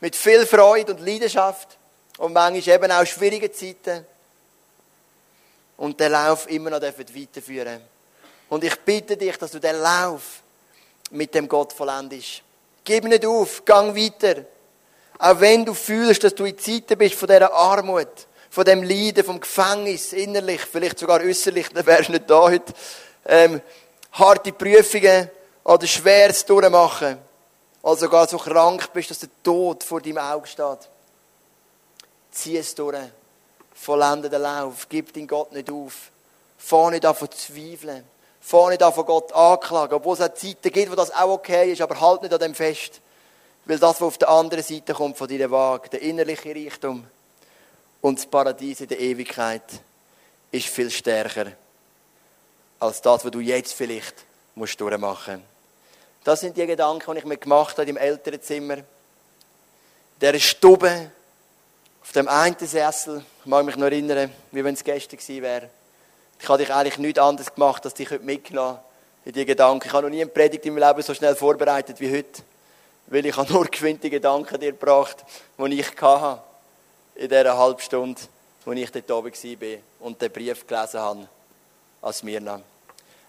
mit 0.00 0.14
viel 0.14 0.46
Freude 0.46 0.92
und 0.92 1.00
Leidenschaft 1.00 1.78
und 2.18 2.32
manchmal 2.32 2.76
eben 2.76 2.92
auch 2.92 3.06
schwierige 3.06 3.50
Zeiten, 3.50 4.06
und 5.76 5.98
den 5.98 6.12
Lauf 6.12 6.48
immer 6.48 6.70
noch 6.70 6.80
weiterführen 6.80 7.80
Und 8.48 8.64
ich 8.64 8.76
bitte 8.80 9.16
dich, 9.16 9.36
dass 9.36 9.50
du 9.50 9.58
den 9.58 9.76
Lauf 9.76 10.42
mit 11.10 11.34
dem 11.34 11.48
Gott 11.48 11.72
vollendest. 11.72 12.42
Gib 12.84 13.04
nicht 13.04 13.26
auf, 13.26 13.64
gang 13.64 13.96
weiter. 13.96 14.44
Auch 15.18 15.40
wenn 15.40 15.64
du 15.64 15.74
fühlst, 15.74 16.24
dass 16.24 16.34
du 16.34 16.44
in 16.44 16.58
Zeiten 16.58 16.98
bist 16.98 17.14
von 17.14 17.28
dieser 17.28 17.52
Armut, 17.52 18.08
von 18.50 18.64
dem 18.64 18.82
Leiden, 18.82 19.24
vom 19.24 19.40
Gefängnis, 19.40 20.12
innerlich, 20.12 20.60
vielleicht 20.60 20.98
sogar 20.98 21.20
äußerlich, 21.20 21.68
dann 21.70 21.86
wärst 21.86 22.08
du 22.08 22.12
nicht 22.12 22.28
da 22.28 22.42
heute, 22.42 22.72
ähm, 23.26 23.60
harte 24.12 24.52
Prüfungen 24.52 25.30
oder 25.64 25.86
schweres 25.86 26.44
durchmachen, 26.44 27.18
oder 27.82 27.96
sogar 27.96 28.28
so 28.28 28.38
krank 28.38 28.92
bist, 28.92 29.10
dass 29.10 29.20
der 29.20 29.30
Tod 29.42 29.82
vor 29.82 30.00
deinem 30.00 30.18
Auge 30.18 30.46
steht. 30.46 30.88
Zieh 32.34 32.58
es 32.58 32.74
durch. 32.74 32.96
Vollende 33.74 34.28
den 34.28 34.42
Lauf. 34.42 34.88
Gib 34.88 35.12
den 35.12 35.26
Gott 35.26 35.52
nicht 35.52 35.70
auf. 35.70 36.10
Fahr 36.58 36.90
nicht 36.90 37.06
an 37.06 37.16
zu 37.16 37.28
zweifeln. 37.28 38.04
Fahr 38.40 38.70
nicht 38.70 38.82
an 38.82 38.92
von 38.92 39.06
Gott 39.06 39.32
anklagen, 39.32 39.94
obwohl 39.94 40.14
es 40.14 40.20
auch 40.20 40.34
Zeiten 40.34 40.70
gibt, 40.70 40.90
wo 40.90 40.94
das 40.94 41.10
auch 41.10 41.30
okay 41.30 41.72
ist, 41.72 41.80
aber 41.80 41.98
halt 42.00 42.22
nicht 42.22 42.32
an 42.32 42.40
dem 42.40 42.54
fest. 42.54 43.00
Weil 43.64 43.78
das, 43.78 44.00
was 44.00 44.02
auf 44.02 44.18
der 44.18 44.28
anderen 44.28 44.62
Seite 44.62 44.92
kommt 44.92 45.16
von 45.16 45.28
deiner 45.28 45.50
Waage, 45.50 45.88
der 45.88 46.02
innerliche 46.02 46.54
Reichtum 46.54 47.06
und 48.02 48.18
das 48.18 48.26
Paradies 48.26 48.80
in 48.80 48.88
der 48.88 49.00
Ewigkeit, 49.00 49.62
ist 50.50 50.66
viel 50.66 50.90
stärker 50.90 51.46
als 52.78 53.00
das, 53.00 53.24
was 53.24 53.30
du 53.30 53.40
jetzt 53.40 53.72
vielleicht 53.72 54.14
musst 54.54 54.78
durchmachen 54.78 55.36
musst. 55.36 55.48
Das 56.24 56.40
sind 56.40 56.56
die 56.56 56.66
Gedanken, 56.66 57.12
die 57.12 57.18
ich 57.18 57.24
mir 57.24 57.36
gemacht 57.36 57.78
habe 57.78 57.88
im 57.88 57.96
Elternzimmer. 57.96 58.78
Der 60.20 60.38
Stube, 60.38 61.10
auf 62.04 62.12
dem 62.12 62.28
einen 62.28 62.56
Sessel, 62.58 63.24
ich 63.40 63.46
mag 63.46 63.64
mich 63.64 63.76
noch 63.76 63.86
erinnern, 63.86 64.30
wie 64.52 64.62
wenn 64.62 64.74
es 64.74 64.84
gestern 64.84 65.18
gewesen 65.18 65.42
wäre. 65.42 65.70
Ich 66.38 66.46
habe 66.46 66.58
dich 66.58 66.72
eigentlich 66.72 66.98
nichts 66.98 67.18
anderes 67.18 67.54
gemacht, 67.54 67.82
als 67.84 67.94
dich 67.94 68.10
heute 68.10 68.22
mitgenommen 68.22 68.78
in 69.24 69.32
die 69.32 69.46
Gedanken. 69.46 69.86
Ich 69.86 69.92
habe 69.92 70.02
noch 70.02 70.10
nie 70.10 70.20
eine 70.20 70.30
Predigt 70.30 70.66
in 70.66 70.74
meinem 70.74 70.88
Leben 70.88 71.02
so 71.02 71.14
schnell 71.14 71.34
vorbereitet 71.34 71.98
wie 72.00 72.14
heute. 72.14 72.42
Weil 73.06 73.24
ich 73.24 73.34
habe 73.34 73.50
nur 73.52 73.64
geschwinde 73.64 74.10
Gedanken 74.10 74.60
dir 74.60 74.72
gebracht, 74.72 75.24
die 75.58 75.80
ich 75.80 76.02
hatte. 76.02 76.42
In 77.14 77.28
dieser 77.28 77.56
halben 77.56 77.80
Stunde, 77.80 78.20
wo 78.66 78.72
ich 78.72 78.90
dort 78.90 79.10
oben 79.10 79.32
war 79.32 79.78
und 80.00 80.20
den 80.20 80.30
Brief 80.30 80.66
gelesen 80.66 81.00
habe. 81.00 81.28
Als 82.02 82.22
Mirna. 82.22 82.60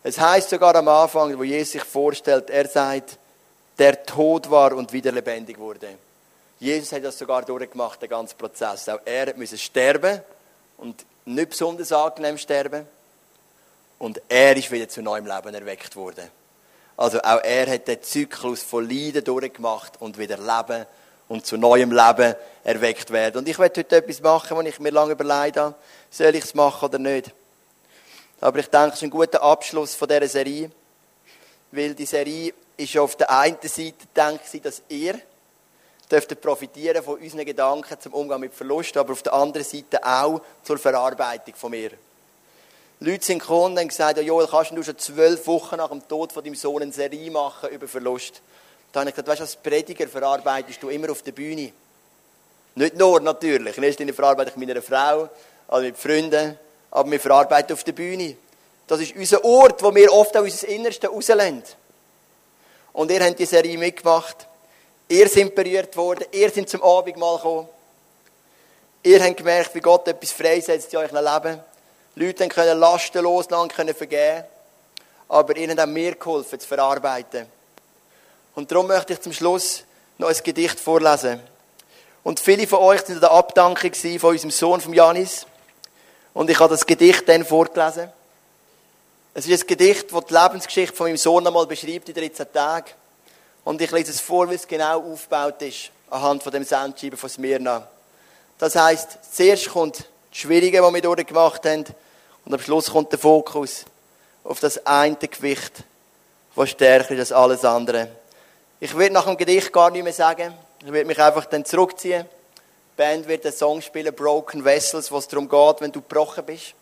Es 0.03 0.19
heißt 0.19 0.49
sogar 0.49 0.75
am 0.75 0.89
Anfang, 0.89 1.37
wo 1.37 1.43
Jesus 1.43 1.71
sich 1.71 1.83
vorstellt, 1.83 2.49
er 2.49 2.67
sagt, 2.67 3.17
der 3.79 4.03
tot 4.03 4.51
war 4.51 4.73
und 4.73 4.91
wieder 4.91 5.13
lebendig 5.13 5.57
wurde. 5.57 5.97
Jesus 6.59 6.91
hat 6.91 7.03
das 7.03 7.17
sogar 7.17 7.43
durchgemacht, 7.43 8.01
den 8.01 8.09
ganzen 8.09 8.37
Prozess. 8.37 8.87
Auch 8.89 8.99
er 9.05 9.35
musste 9.35 9.57
sterben 9.57 10.21
und 10.77 11.05
nicht 11.25 11.49
besonders 11.49 11.91
angenehm 11.91 12.37
sterben. 12.37 12.87
Und 13.99 14.21
er 14.29 14.55
ist 14.55 14.71
wieder 14.71 14.87
zu 14.87 15.01
neuem 15.01 15.25
Leben 15.25 15.53
erweckt 15.53 15.95
worden. 15.95 16.29
Also 16.97 17.19
auch 17.19 17.41
er 17.43 17.69
hat 17.69 17.87
den 17.87 18.01
Zyklus 18.01 18.63
von 18.63 18.89
Leiden 18.89 19.23
durchgemacht 19.23 19.99
und 19.99 20.17
wieder 20.17 20.37
Leben 20.37 20.85
und 21.27 21.45
zu 21.45 21.57
neuem 21.57 21.91
Leben 21.91 22.35
erweckt 22.63 23.11
werden. 23.11 23.39
Und 23.39 23.49
ich 23.49 23.59
werde 23.59 23.81
heute 23.81 23.97
etwas 23.97 24.21
machen, 24.21 24.55
wo 24.55 24.61
ich 24.61 24.79
mir 24.79 24.91
lange 24.91 25.13
überlegt 25.13 25.57
habe, 25.57 25.75
soll 26.09 26.35
ich 26.35 26.45
es 26.45 26.53
machen 26.53 26.85
oder 26.85 26.99
nicht. 26.99 27.31
Aber 28.39 28.59
ich 28.59 28.67
denke, 28.67 28.89
es 28.89 28.95
ist 28.95 29.03
ein 29.03 29.09
guter 29.09 29.41
Abschluss 29.41 29.95
von 29.95 30.07
dieser 30.07 30.27
Serie, 30.27 30.71
weil 31.71 31.95
die 31.95 32.05
Serie 32.05 32.53
ist 32.77 32.97
auf 32.97 33.15
der 33.15 33.31
einen 33.31 33.57
Seite 33.61 33.93
gedacht, 34.13 34.65
dass 34.65 34.81
ihr 34.87 35.19
dürft 36.11 36.39
profitieren 36.41 37.03
von 37.03 37.19
unseren 37.19 37.45
Gedanken 37.45 37.99
zum 37.99 38.13
Umgang 38.13 38.39
mit 38.39 38.53
Verlust, 38.53 38.95
aber 38.97 39.13
auf 39.13 39.23
der 39.23 39.33
anderen 39.33 39.65
Seite 39.65 40.03
auch 40.03 40.41
zur 40.63 40.77
Verarbeitung 40.77 41.55
von 41.55 41.71
mir. 41.71 41.91
Leute 42.99 43.25
sind 43.25 43.39
gekommen 43.39 43.73
und 43.73 43.79
haben 43.79 43.87
gesagt, 43.89 44.19
Joel, 44.21 44.47
kannst 44.47 44.71
du 44.71 44.81
schon 44.81 44.97
zwölf 44.97 45.45
Wochen 45.47 45.77
nach 45.77 45.89
dem 45.89 46.07
Tod 46.07 46.31
von 46.31 46.43
deinem 46.43 46.55
Sohn 46.55 46.81
eine 46.81 46.93
Serie 46.93 47.29
machen 47.29 47.69
über 47.69 47.87
Verlust? 47.87 48.41
Da 48.91 49.01
habe 49.01 49.09
ich 49.09 49.15
gesagt, 49.15 49.27
weißt 49.27 49.39
du, 49.39 49.43
als 49.43 49.55
Prediger 49.57 50.07
verarbeitest 50.07 50.81
du 50.81 50.89
immer 50.89 51.11
auf 51.11 51.21
der 51.21 51.33
Bühne. 51.33 51.73
Nicht 52.75 52.95
nur 52.95 53.19
natürlich. 53.19 53.77
In 53.77 53.83
erster 53.83 53.99
Linie 53.99 54.13
verarbeite 54.13 54.51
ich 54.51 54.55
mit 54.55 54.69
meiner 54.69 54.81
Frau, 54.81 55.29
also 55.67 55.85
mit 55.85 55.97
Freunden, 55.97 56.57
aber 56.91 57.11
wir 57.11 57.19
verarbeiten 57.19 57.73
auf 57.73 57.83
der 57.83 57.91
Bühne. 57.91 58.37
Das 58.87 59.01
ist 59.01 59.15
unser 59.15 59.43
Ort, 59.43 59.83
wo 59.83 59.93
wir 59.93 60.13
oft 60.13 60.37
auch 60.37 60.43
unser 60.43 60.67
Innerste 60.67 61.07
rauslehnen. 61.07 61.63
Und 62.93 63.11
ihr 63.11 63.23
habt 63.23 63.39
die 63.39 63.45
Serie 63.45 63.77
mitgemacht. 63.77 64.47
Ihr 65.07 65.29
seid 65.29 65.53
berührt 65.53 65.95
worden. 65.97 66.25
Ihr 66.31 66.49
seid 66.49 66.69
zum 66.69 66.81
Abendmahl 66.81 67.37
gekommen. 67.37 67.69
Ihr 69.03 69.23
habt 69.23 69.37
gemerkt, 69.37 69.75
wie 69.75 69.81
Gott 69.81 70.07
etwas 70.07 70.31
freisetzt 70.31 70.91
in 70.93 70.99
eurem 70.99 71.23
Leben. 71.23 71.59
Leute 72.15 72.47
können 72.47 72.79
Lasten 72.79 73.21
loslassen, 73.21 73.69
können 73.69 73.93
vergeben. 73.93 74.45
Aber 75.27 75.55
ihnen 75.57 75.79
haben 75.79 75.93
mir 75.93 76.15
geholfen, 76.15 76.59
zu 76.59 76.67
verarbeiten. 76.67 77.45
Und 78.55 78.71
darum 78.71 78.87
möchte 78.87 79.13
ich 79.13 79.21
zum 79.21 79.33
Schluss 79.33 79.83
noch 80.17 80.29
ein 80.29 80.37
Gedicht 80.43 80.79
vorlesen. 80.79 81.39
Und 82.23 82.39
viele 82.39 82.65
von 82.65 82.79
euch 82.79 83.01
sind 83.01 83.15
an 83.15 83.21
der 83.21 83.31
Abdankung 83.31 83.93
von 83.93 84.31
unserem 84.31 84.51
Sohn, 84.51 84.81
von 84.81 84.93
Janis. 84.93 85.45
Und 86.33 86.49
ich 86.49 86.59
habe 86.59 86.73
das 86.73 86.85
Gedicht 86.85 87.29
dann 87.29 87.45
vorgelesen. 87.45 88.09
Es 89.35 89.45
ist 89.47 89.63
ein 89.63 89.67
Gedicht, 89.67 90.11
das 90.11 90.25
die 90.25 90.33
Lebensgeschichte 90.33 90.95
von 90.95 91.07
meinem 91.07 91.17
Sohn 91.17 91.45
einmal 91.45 91.67
beschreibt 91.67 92.09
in 92.09 92.15
13 92.15 92.51
Tagen. 92.51 92.91
Und 93.65 93.81
ich 93.81 93.91
lese 93.91 94.11
es 94.11 94.21
vor, 94.21 94.49
wie 94.49 94.55
es 94.55 94.67
genau 94.67 95.11
aufgebaut 95.11 95.61
ist, 95.63 95.89
anhand 96.09 96.43
von 96.43 96.51
dem 96.51 96.63
Sandschreiben 96.63 97.17
von 97.17 97.29
Smyrna. 97.29 97.85
Das 98.59 98.75
heisst, 98.75 99.17
zuerst 99.33 99.69
kommt 99.69 99.97
das 99.97 100.39
Schwierige, 100.39 100.81
was 100.81 100.93
wir 100.93 101.01
durchgemacht 101.01 101.65
haben, 101.65 101.83
und 102.45 102.53
am 102.53 102.59
Schluss 102.59 102.91
kommt 102.91 103.11
der 103.11 103.17
Fokus 103.17 103.83
auf 104.43 104.59
das 104.59 104.85
eine 104.85 105.15
Gewicht, 105.15 105.83
das 106.55 106.69
stärker 106.69 107.15
ist 107.15 107.19
als 107.19 107.31
alles 107.31 107.65
andere. 107.65 108.07
Ich 108.79 108.95
werde 108.95 109.15
nach 109.15 109.25
dem 109.25 109.35
Gedicht 109.35 109.73
gar 109.73 109.89
nicht 109.89 110.03
mehr 110.03 110.13
sagen. 110.13 110.53
Ich 110.81 110.91
werde 110.91 111.07
mich 111.07 111.19
einfach 111.19 111.45
dann 111.45 111.65
zurückziehen. 111.65 112.23
Die 112.23 112.97
Band 112.97 113.27
wird 113.27 113.45
einen 113.45 113.55
Song 113.55 113.81
spielen, 113.81 114.13
Broken 114.13 114.63
Vessels, 114.63 115.11
wo 115.11 115.17
es 115.17 115.27
darum 115.27 115.49
geht, 115.49 115.81
wenn 115.81 115.91
du 115.91 116.01
gebrochen 116.01 116.45
bist. 116.45 116.75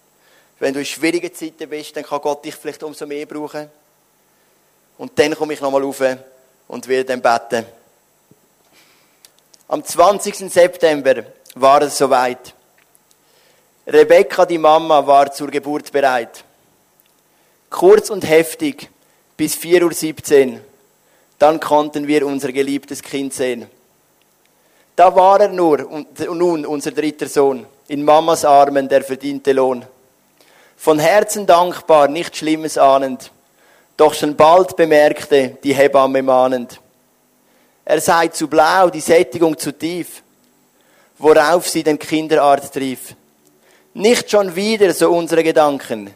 Wenn 0.60 0.74
du 0.74 0.80
in 0.80 0.86
schwierigen 0.86 1.34
Zeiten 1.34 1.70
bist, 1.70 1.96
dann 1.96 2.04
kann 2.04 2.20
Gott 2.20 2.44
dich 2.44 2.56
vielleicht 2.56 2.84
umso 2.84 3.06
mehr 3.06 3.26
brauchen. 3.26 3.72
Und 4.98 5.18
dann 5.18 5.34
komme 5.34 5.54
ich 5.54 5.62
nochmal 5.62 5.82
rauf 5.82 6.02
und 6.74 6.88
werde 6.88 7.16
dann 7.16 7.22
beten. 7.22 7.66
Am 9.68 9.84
20. 9.84 10.52
September 10.52 11.24
war 11.54 11.84
es 11.84 11.98
soweit. 11.98 12.56
Rebecca, 13.86 14.46
die 14.46 14.58
Mama, 14.58 15.06
war 15.06 15.32
zur 15.32 15.52
Geburt 15.52 15.92
bereit. 15.92 16.44
Kurz 17.70 18.10
und 18.10 18.28
heftig 18.28 18.90
bis 19.38 19.56
4.17 19.56 20.54
Uhr. 20.54 20.60
Dann 21.38 21.60
konnten 21.60 22.08
wir 22.08 22.26
unser 22.26 22.52
geliebtes 22.52 23.04
Kind 23.04 23.34
sehen. 23.34 23.68
Da 24.96 25.16
war 25.16 25.42
er 25.42 25.50
nur, 25.50 25.88
und 25.88 26.20
nun 26.20 26.66
unser 26.66 26.92
dritter 26.92 27.28
Sohn, 27.28 27.68
in 27.88 28.04
Mamas 28.04 28.46
Armen 28.46 28.90
der 28.90 29.04
verdiente 29.04 29.54
Lohn 29.54 29.86
von 30.84 31.00
Herzen 31.00 31.46
dankbar, 31.46 32.08
nichts 32.08 32.40
Schlimmes 32.40 32.78
ahnend, 32.78 33.32
doch 33.98 34.14
schon 34.14 34.36
bald 34.36 34.76
bemerkte 34.76 35.58
die 35.64 35.74
Hebamme 35.74 36.22
mahnend, 36.22 36.80
er 37.86 38.00
sei 38.00 38.30
zu 38.30 38.48
blau, 38.48 38.90
die 38.90 39.02
Sättigung 39.02 39.58
zu 39.58 39.78
tief, 39.78 40.24
worauf 41.18 41.68
sie 41.68 41.84
den 41.84 42.00
Kinderarzt 42.00 42.76
rief. 42.78 43.16
Nicht 43.94 44.32
schon 44.32 44.56
wieder 44.56 44.94
so 44.94 45.12
unsere 45.12 45.44
Gedanken. 45.44 46.14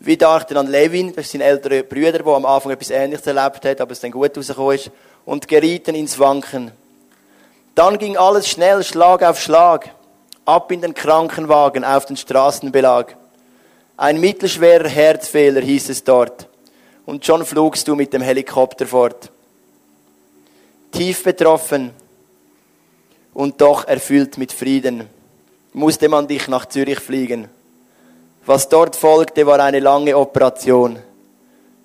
Wie 0.00 0.16
dachten 0.16 0.56
an 0.56 0.66
Levin, 0.66 1.14
das 1.14 1.30
sind 1.30 1.42
ältere 1.42 1.82
Brüder, 1.82 2.20
der 2.20 2.26
am 2.26 2.46
Anfang 2.46 2.72
etwas 2.72 2.90
Ähnliches 2.90 3.26
erlebt 3.26 3.64
hat, 3.66 3.80
aber 3.82 3.92
es 3.92 4.00
dann 4.00 4.10
gut 4.10 4.36
rausgekommen 4.36 4.76
ist, 4.76 4.90
und 5.26 5.46
gerieten 5.46 5.94
ins 5.94 6.18
Wanken. 6.18 6.72
Dann 7.74 7.98
ging 7.98 8.16
alles 8.16 8.48
schnell, 8.48 8.82
Schlag 8.82 9.22
auf 9.22 9.40
Schlag, 9.40 9.90
ab 10.46 10.72
in 10.72 10.80
den 10.80 10.94
Krankenwagen, 10.94 11.84
auf 11.84 12.06
den 12.06 12.16
Straßenbelag. 12.16 13.14
Ein 13.98 14.18
mittelschwerer 14.18 14.88
Herzfehler 14.88 15.60
hieß 15.60 15.90
es 15.90 16.02
dort. 16.02 16.48
Und 17.06 17.24
schon 17.24 17.44
flugst 17.44 17.88
du 17.88 17.94
mit 17.94 18.12
dem 18.12 18.22
Helikopter 18.22 18.86
fort. 18.86 19.30
Tief 20.92 21.22
betroffen 21.22 21.92
und 23.32 23.60
doch 23.60 23.86
erfüllt 23.86 24.38
mit 24.38 24.52
Frieden 24.52 25.08
musste 25.72 26.08
man 26.08 26.26
dich 26.26 26.48
nach 26.48 26.66
Zürich 26.66 26.98
fliegen. 26.98 27.48
Was 28.44 28.68
dort 28.68 28.96
folgte, 28.96 29.46
war 29.46 29.60
eine 29.60 29.80
lange 29.80 30.16
Operation. 30.16 30.98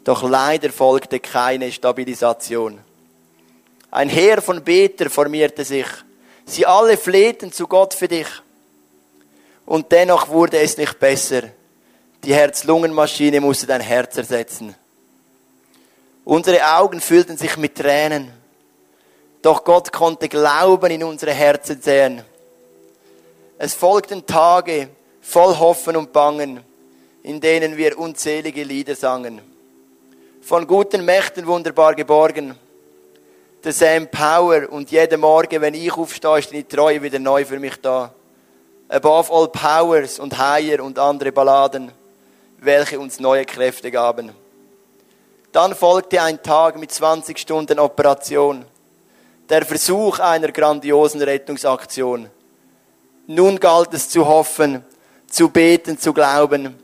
Doch 0.03 0.27
leider 0.27 0.69
folgte 0.71 1.19
keine 1.19 1.71
Stabilisation. 1.71 2.79
Ein 3.91 4.09
Heer 4.09 4.41
von 4.41 4.63
Beter 4.63 5.09
formierte 5.09 5.63
sich. 5.63 5.87
Sie 6.45 6.65
alle 6.65 6.97
flehten 6.97 7.51
zu 7.51 7.67
Gott 7.67 7.93
für 7.93 8.07
dich. 8.07 8.27
Und 9.65 9.91
dennoch 9.91 10.29
wurde 10.29 10.59
es 10.59 10.77
nicht 10.77 10.99
besser. 10.99 11.43
Die 12.23 12.33
Herz-Lungen-Maschine 12.33 13.41
musste 13.41 13.67
dein 13.67 13.81
Herz 13.81 14.17
ersetzen. 14.17 14.75
Unsere 16.25 16.75
Augen 16.75 16.99
füllten 16.99 17.37
sich 17.37 17.55
mit 17.55 17.75
Tränen. 17.75 18.31
Doch 19.41 19.63
Gott 19.63 19.93
konnte 19.93 20.27
Glauben 20.27 20.91
in 20.91 21.03
unsere 21.03 21.31
Herzen 21.31 21.81
sehen. 21.81 22.23
Es 23.57 23.73
folgten 23.73 24.25
Tage 24.25 24.89
voll 25.21 25.57
Hoffen 25.57 25.95
und 25.95 26.11
Bangen, 26.11 26.61
in 27.23 27.39
denen 27.39 27.77
wir 27.77 27.97
unzählige 27.97 28.63
Lieder 28.63 28.95
sangen. 28.95 29.39
Von 30.41 30.67
guten 30.67 31.05
Mächten 31.05 31.47
wunderbar 31.47 31.95
geborgen. 31.95 32.55
Der 33.63 33.71
Sam 33.71 34.07
Power 34.07 34.69
und 34.69 34.91
jeden 34.91 35.21
Morgen, 35.21 35.61
wenn 35.61 35.73
ich 35.73 35.93
aufstehe, 35.93 36.39
ist 36.39 36.51
die 36.51 36.63
Treue 36.65 37.01
wieder 37.01 37.19
neu 37.19 37.45
für 37.45 37.59
mich 37.59 37.77
da. 37.81 38.13
Above 38.89 39.31
all 39.31 39.47
Powers 39.47 40.19
und 40.19 40.37
Higher 40.37 40.83
und 40.83 40.99
andere 40.99 41.31
Balladen 41.31 41.91
welche 42.65 42.99
uns 42.99 43.19
neue 43.19 43.45
Kräfte 43.45 43.91
gaben. 43.91 44.31
Dann 45.55 45.73
folgte 45.73 46.21
ein 46.21 46.43
Tag 46.43 46.77
mit 46.77 46.91
20 46.91 47.39
Stunden 47.39 47.79
Operation, 47.79 48.65
der 49.47 49.65
Versuch 49.65 50.19
einer 50.19 50.51
grandiosen 50.51 51.21
Rettungsaktion. 51.21 52.29
Nun 53.27 53.57
galt 53.57 53.93
es 53.93 54.09
zu 54.09 54.27
hoffen, 54.27 54.83
zu 55.27 55.47
beten, 55.47 55.97
zu 55.97 56.11
glauben 56.11 56.75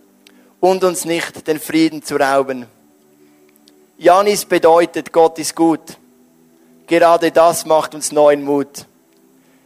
und 0.61 0.85
uns 0.85 1.03
nicht 1.03 1.45
den 1.49 1.59
Frieden 1.59 2.01
zu 2.01 2.15
rauben. 2.15 2.65
Janis 3.97 4.45
bedeutet, 4.45 5.11
Gott 5.11 5.37
ist 5.37 5.53
gut. 5.53 5.97
Gerade 6.87 7.29
das 7.29 7.65
macht 7.65 7.93
uns 7.93 8.13
neuen 8.13 8.41
Mut. 8.41 8.85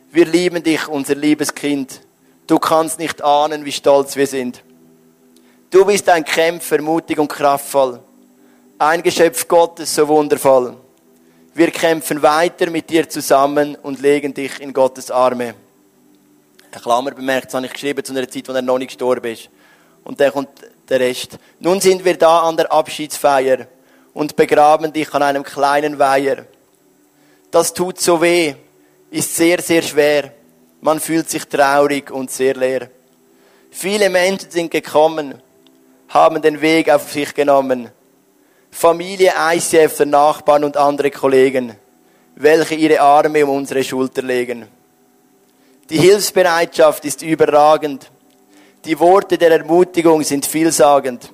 Wir 0.10 0.26
lieben 0.26 0.64
dich, 0.64 0.88
unser 0.88 1.14
liebes 1.14 1.54
Kind. 1.54 2.02
Du 2.48 2.58
kannst 2.58 2.98
nicht 2.98 3.24
ahnen, 3.24 3.66
wie 3.66 3.72
stolz 3.72 4.16
wir 4.16 4.26
sind. 4.26 4.64
Du 5.70 5.86
bist 5.86 6.10
ein 6.10 6.26
Kämpfer, 6.26 6.82
mutig 6.82 7.20
und 7.20 7.28
kraftvoll. 7.28 8.00
Ein 8.78 9.02
Geschöpf 9.02 9.48
Gottes, 9.48 9.96
so 9.96 10.06
wundervoll. 10.06 10.76
Wir 11.54 11.72
kämpfen 11.72 12.22
weiter 12.22 12.70
mit 12.70 12.90
dir 12.90 13.08
zusammen 13.08 13.78
und 13.82 14.02
legen 14.02 14.34
dich 14.34 14.60
in 14.60 14.74
Gottes 14.74 15.10
Arme. 15.10 15.56
Eine 16.74 16.82
Klammer 16.82 17.12
bemerkt, 17.12 17.46
das 17.46 17.54
habe 17.54 17.68
ich 17.68 17.72
geschrieben 17.72 18.04
zu 18.04 18.12
einer 18.12 18.28
Zeit, 18.28 18.50
wo 18.50 18.52
er 18.52 18.62
noch 18.62 18.78
nicht 18.78 18.90
gestorben 18.90 19.32
ist. 19.32 19.50
Und 20.04 20.20
dann 20.20 20.30
kommt 20.34 20.50
der 20.90 21.00
Rest. 21.00 21.38
Nun 21.62 21.80
sind 21.80 22.04
wir 22.04 22.18
da 22.18 22.42
an 22.42 22.58
der 22.58 22.70
Abschiedsfeier 22.70 23.66
und 24.14 24.36
begraben 24.36 24.92
dich 24.92 25.14
an 25.14 25.24
einem 25.24 25.44
kleinen 25.44 25.98
Weiher. 25.98 26.46
Das 27.52 27.74
tut 27.74 28.02
so 28.02 28.22
weh, 28.22 28.56
ist 29.10 29.38
sehr, 29.38 29.62
sehr 29.62 29.84
schwer. 29.84 30.34
Man 30.82 31.00
fühlt 31.00 31.30
sich 31.30 31.46
traurig 31.46 32.12
und 32.12 32.30
sehr 32.30 32.56
leer. 32.56 32.90
Viele 33.72 34.10
Menschen 34.10 34.52
sind 34.52 34.70
gekommen, 34.70 35.42
haben 36.10 36.42
den 36.42 36.60
Weg 36.60 36.90
auf 36.90 37.10
sich 37.10 37.34
genommen. 37.34 37.90
Familie, 38.78 39.32
ICF, 39.54 39.96
der 39.96 40.06
Nachbarn 40.06 40.66
und 40.66 40.76
andere 40.76 41.10
Kollegen, 41.10 41.78
welche 42.36 42.76
ihre 42.76 43.00
Arme 43.00 43.46
um 43.46 43.56
unsere 43.56 43.82
Schulter 43.86 44.22
legen. 44.22 44.68
Die 45.90 45.98
Hilfsbereitschaft 45.98 47.06
ist 47.06 47.22
überragend. 47.22 48.12
Die 48.84 49.00
Worte 49.00 49.38
der 49.38 49.52
Ermutigung 49.52 50.24
sind 50.24 50.46
vielsagend. 50.46 51.32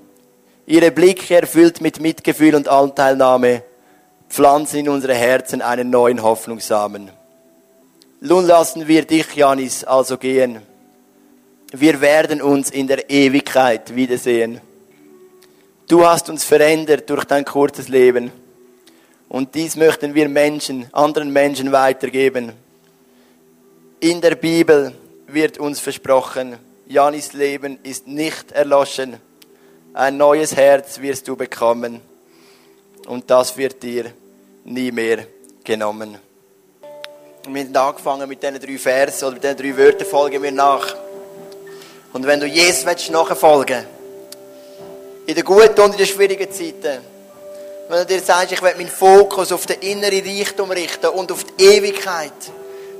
Ihre 0.67 0.91
Blicke 0.91 1.33
erfüllt 1.33 1.81
mit 1.81 1.99
Mitgefühl 1.99 2.53
und 2.53 2.67
Anteilnahme 2.67 3.63
pflanzen 4.29 4.81
in 4.81 4.89
unsere 4.89 5.15
Herzen 5.15 5.63
einen 5.63 5.89
neuen 5.89 6.21
Hoffnungssamen. 6.21 7.09
Nun 8.19 8.45
lassen 8.45 8.87
wir 8.87 9.03
dich, 9.03 9.33
Janis, 9.35 9.83
also 9.83 10.19
gehen. 10.19 10.61
Wir 11.73 12.01
werden 12.01 12.39
uns 12.39 12.69
in 12.69 12.85
der 12.85 13.09
Ewigkeit 13.09 13.95
wiedersehen. 13.95 14.61
Du 15.91 16.07
hast 16.07 16.29
uns 16.29 16.45
verändert 16.45 17.09
durch 17.09 17.25
dein 17.25 17.43
kurzes 17.43 17.89
Leben. 17.89 18.31
Und 19.27 19.55
dies 19.55 19.75
möchten 19.75 20.15
wir 20.15 20.29
Menschen, 20.29 20.87
anderen 20.93 21.33
Menschen 21.33 21.73
weitergeben. 21.73 22.53
In 23.99 24.21
der 24.21 24.35
Bibel 24.35 24.95
wird 25.27 25.57
uns 25.57 25.81
versprochen, 25.81 26.55
Janis 26.87 27.33
Leben 27.33 27.77
ist 27.83 28.07
nicht 28.07 28.53
erloschen. 28.53 29.17
Ein 29.93 30.15
neues 30.15 30.55
Herz 30.55 31.01
wirst 31.01 31.27
du 31.27 31.35
bekommen. 31.35 31.99
Und 33.07 33.29
das 33.29 33.57
wird 33.57 33.83
dir 33.83 34.13
nie 34.63 34.93
mehr 34.93 35.25
genommen. 35.61 36.17
Wir 37.49 37.63
haben 37.65 37.75
angefangen 37.75 38.29
mit 38.29 38.41
diesen 38.41 38.61
drei 38.61 38.77
Versen 38.77 39.25
oder 39.25 39.33
mit 39.33 39.43
diesen 39.43 39.57
drei 39.57 39.77
Wörtern 39.77 40.07
folgen 40.07 40.41
wir 40.41 40.53
nach. 40.53 40.95
Und 42.13 42.25
wenn 42.25 42.39
du 42.39 42.47
Jesus 42.47 42.85
nachfolgen 43.09 43.79
willst, 43.79 44.00
in 45.25 45.35
den 45.35 45.43
guten 45.43 45.81
und 45.81 45.91
in 45.91 45.97
den 45.97 46.07
schwierigen 46.07 46.51
Zeiten. 46.51 46.99
Wenn 47.89 47.99
du 47.99 48.05
dir 48.05 48.21
sagst, 48.21 48.53
ich 48.53 48.61
will 48.61 48.73
meinen 48.77 48.87
Fokus 48.87 49.51
auf 49.51 49.65
den 49.65 49.79
inneren 49.81 50.23
Reichtum 50.23 50.71
richten 50.71 51.07
und 51.07 51.31
auf 51.31 51.43
die 51.43 51.63
Ewigkeit, 51.63 52.31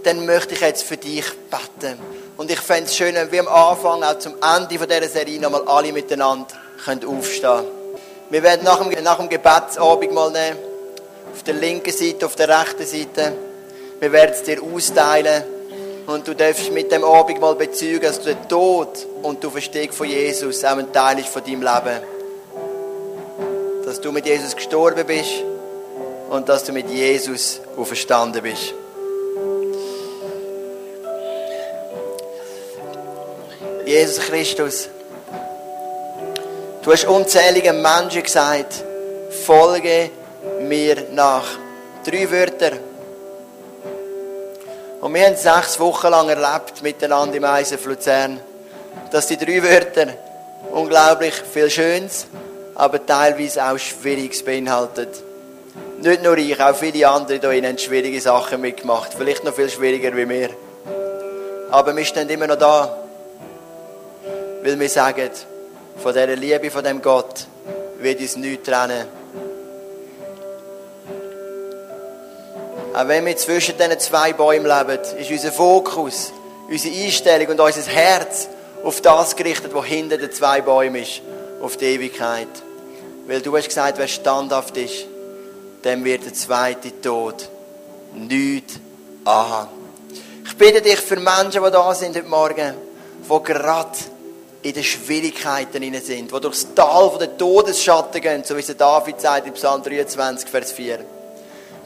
dann 0.04 0.26
möchte 0.26 0.54
ich 0.54 0.62
jetzt 0.62 0.84
für 0.84 0.98
dich 0.98 1.26
beten. 1.50 1.98
Und 2.38 2.52
ich 2.52 2.60
fände 2.60 2.86
es 2.86 2.96
schön, 2.96 3.16
wenn 3.16 3.32
wir 3.32 3.42
am 3.42 3.48
Anfang, 3.48 4.04
auch 4.04 4.20
zum 4.20 4.34
Ende 4.42 4.68
dieser 4.68 5.08
Serie, 5.08 5.40
nochmal 5.40 5.64
alle 5.68 5.94
miteinander 5.94 6.48
können 6.84 7.06
aufstehen 7.06 7.64
Wir 8.30 8.44
werden 8.44 8.64
nach 8.64 8.80
dem, 8.80 9.04
nach 9.04 9.18
dem 9.18 9.30
Gebetsabend 9.30 10.12
mal 10.12 10.32
nehmen, 10.32 10.58
auf 11.34 11.44
der 11.44 11.54
linken 11.54 11.94
Seite, 11.94 12.26
auf 12.26 12.36
der 12.36 12.50
rechten 12.50 12.86
Seite. 12.86 13.34
Wir 14.00 14.12
werden 14.12 14.32
es 14.34 14.44
dir 14.44 14.62
austeilen. 14.62 15.44
Und 16.08 16.28
du 16.28 16.34
darfst 16.36 16.72
mit 16.72 16.92
dem 16.92 17.04
Abend 17.04 17.40
mal 17.40 17.56
bezeugen, 17.56 18.02
dass 18.02 18.20
du 18.20 18.34
den 18.34 18.48
Tod 18.48 19.08
und 19.22 19.44
die 19.44 19.50
Verstehung 19.50 19.92
von 19.92 20.08
Jesus 20.08 20.64
auch 20.64 20.78
ein 20.78 20.92
Teil 20.92 21.20
ist 21.20 21.30
von 21.30 21.44
deinem 21.44 21.62
Leben. 21.62 22.02
Dass 23.86 24.02
du 24.02 24.12
mit 24.12 24.26
Jesus 24.26 24.56
gestorben 24.56 25.06
bist 25.06 25.44
und 26.30 26.48
dass 26.50 26.64
du 26.64 26.72
mit 26.72 26.90
Jesus 26.90 27.62
auferstanden 27.78 28.42
bist. 28.42 28.74
Jesus 33.86 34.20
Christus, 34.26 34.90
du 36.82 36.92
hast 36.92 37.06
unzähligen 37.06 37.82
Menschen 37.82 38.24
gesagt, 38.24 38.84
folge 39.46 40.10
mir 40.62 41.08
nach. 41.12 41.46
Drei 42.06 42.32
Wörter. 42.32 42.91
Und 45.02 45.16
wir 45.16 45.26
haben 45.26 45.36
sechs 45.36 45.80
Wochen 45.80 46.10
lang 46.10 46.30
erlebt 46.30 46.84
miteinander 46.84 47.36
im 47.36 47.44
ISF 47.44 47.84
Luzern, 47.86 48.40
dass 49.12 49.26
die 49.26 49.38
drei 49.38 49.64
Wörter 49.64 50.14
unglaublich 50.72 51.34
viel 51.34 51.72
Schönes, 51.72 52.28
aber 52.76 53.04
teilweise 53.04 53.64
auch 53.64 53.80
Schwieriges 53.80 54.46
beinhaltet. 54.46 55.10
Nicht 56.02 56.22
nur 56.22 56.38
ich, 56.38 56.60
auch 56.62 56.76
viele 56.76 57.10
andere 57.10 57.40
hier 57.40 57.68
haben 57.68 57.78
schwierige 57.80 58.22
Sachen 58.22 58.62
mitgemacht. 58.62 59.16
Vielleicht 59.18 59.44
noch 59.44 59.56
viel 59.56 59.70
schwieriger 59.70 60.16
wie 60.16 60.30
wir. 60.30 60.50
Aber 61.72 61.96
wir 61.96 62.06
stehen 62.06 62.30
immer 62.30 62.46
noch 62.46 62.58
da, 62.58 62.96
weil 64.64 64.80
wir 64.80 64.90
sagen, 64.90 65.32
von 65.98 66.14
dieser 66.14 66.36
Liebe, 66.36 66.70
von 66.70 66.84
dem 66.84 67.02
Gott 67.02 67.48
wird 68.00 68.20
uns 68.20 68.36
nichts 68.36 68.70
trennen. 68.70 69.21
Auch 72.94 73.08
wenn 73.08 73.26
wir 73.26 73.38
zwischen 73.38 73.78
diesen 73.78 74.00
zwei 74.00 74.34
Bäumen 74.34 74.66
leben, 74.66 75.00
ist 75.18 75.32
unser 75.32 75.52
Fokus, 75.52 76.34
unsere 76.70 76.94
Einstellung 76.94 77.48
und 77.48 77.60
unser 77.60 77.90
Herz 77.90 78.50
auf 78.84 79.00
das 79.00 79.36
gerichtet, 79.36 79.74
was 79.74 79.86
hinter 79.86 80.18
den 80.18 80.32
zwei 80.32 80.60
Bäumen 80.60 81.02
ist, 81.02 81.22
auf 81.62 81.78
die 81.78 81.86
Ewigkeit. 81.86 82.50
Weil 83.28 83.42
du 83.42 83.56
hast 83.56 83.70
gesagt, 83.70 83.98
wer 83.98 84.10
standhaft 84.10 84.76
ist, 84.76 85.06
dem 85.86 86.04
wird 86.04 86.26
der 86.26 86.34
zweite 86.34 87.00
Tod 87.00 87.48
nichts 88.14 88.74
anhaben. 89.24 89.70
Ich 90.46 90.58
bitte 90.58 90.82
dich 90.82 91.00
für 91.00 91.16
Menschen, 91.16 91.64
die 91.64 91.72
da 91.72 91.96
sind 91.96 92.18
heute 92.18 92.28
Morgen, 92.28 92.76
die 93.24 93.44
gerade 93.44 93.98
in 94.64 94.74
den 94.74 94.84
Schwierigkeiten 94.84 95.82
sind, 96.02 96.34
die 96.34 96.42
durchs 96.42 96.68
Tal 96.76 97.18
der 97.18 97.38
Todesschatten 97.38 98.20
gehen, 98.20 98.44
so 98.44 98.58
wie 98.58 98.60
es 98.60 98.76
David 98.76 99.22
sagt 99.22 99.48
in 99.48 99.54
Psalm 99.54 99.82
23, 99.82 100.50
Vers 100.50 100.74
4 100.74 101.00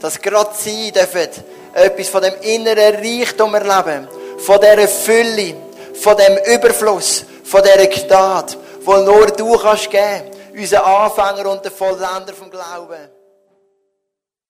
dass 0.02 0.22
gerade 0.22 0.52
sie 0.58 0.92
dürfen 0.92 1.30
etwas 1.74 2.08
von 2.08 2.22
dem 2.22 2.34
inneren 2.42 2.96
Reichtum 2.96 3.54
erleben, 3.54 4.08
von 4.40 4.60
dieser 4.60 4.88
Fülle, 4.88 5.56
von 5.94 6.16
dem 6.18 6.38
Überfluss, 6.54 7.26
von 7.44 7.62
dieser 7.62 7.88
Gnade, 7.88 8.54
die 8.80 8.86
nur 8.86 9.28
du 9.28 9.58
kannst 9.58 9.90
geben, 9.90 10.32
unser 10.58 10.86
Anfänger 10.86 11.52
und 11.52 11.64
der 11.64 11.72
Vollender 11.72 12.34
vom 12.38 12.50
Glauben. 12.50 13.14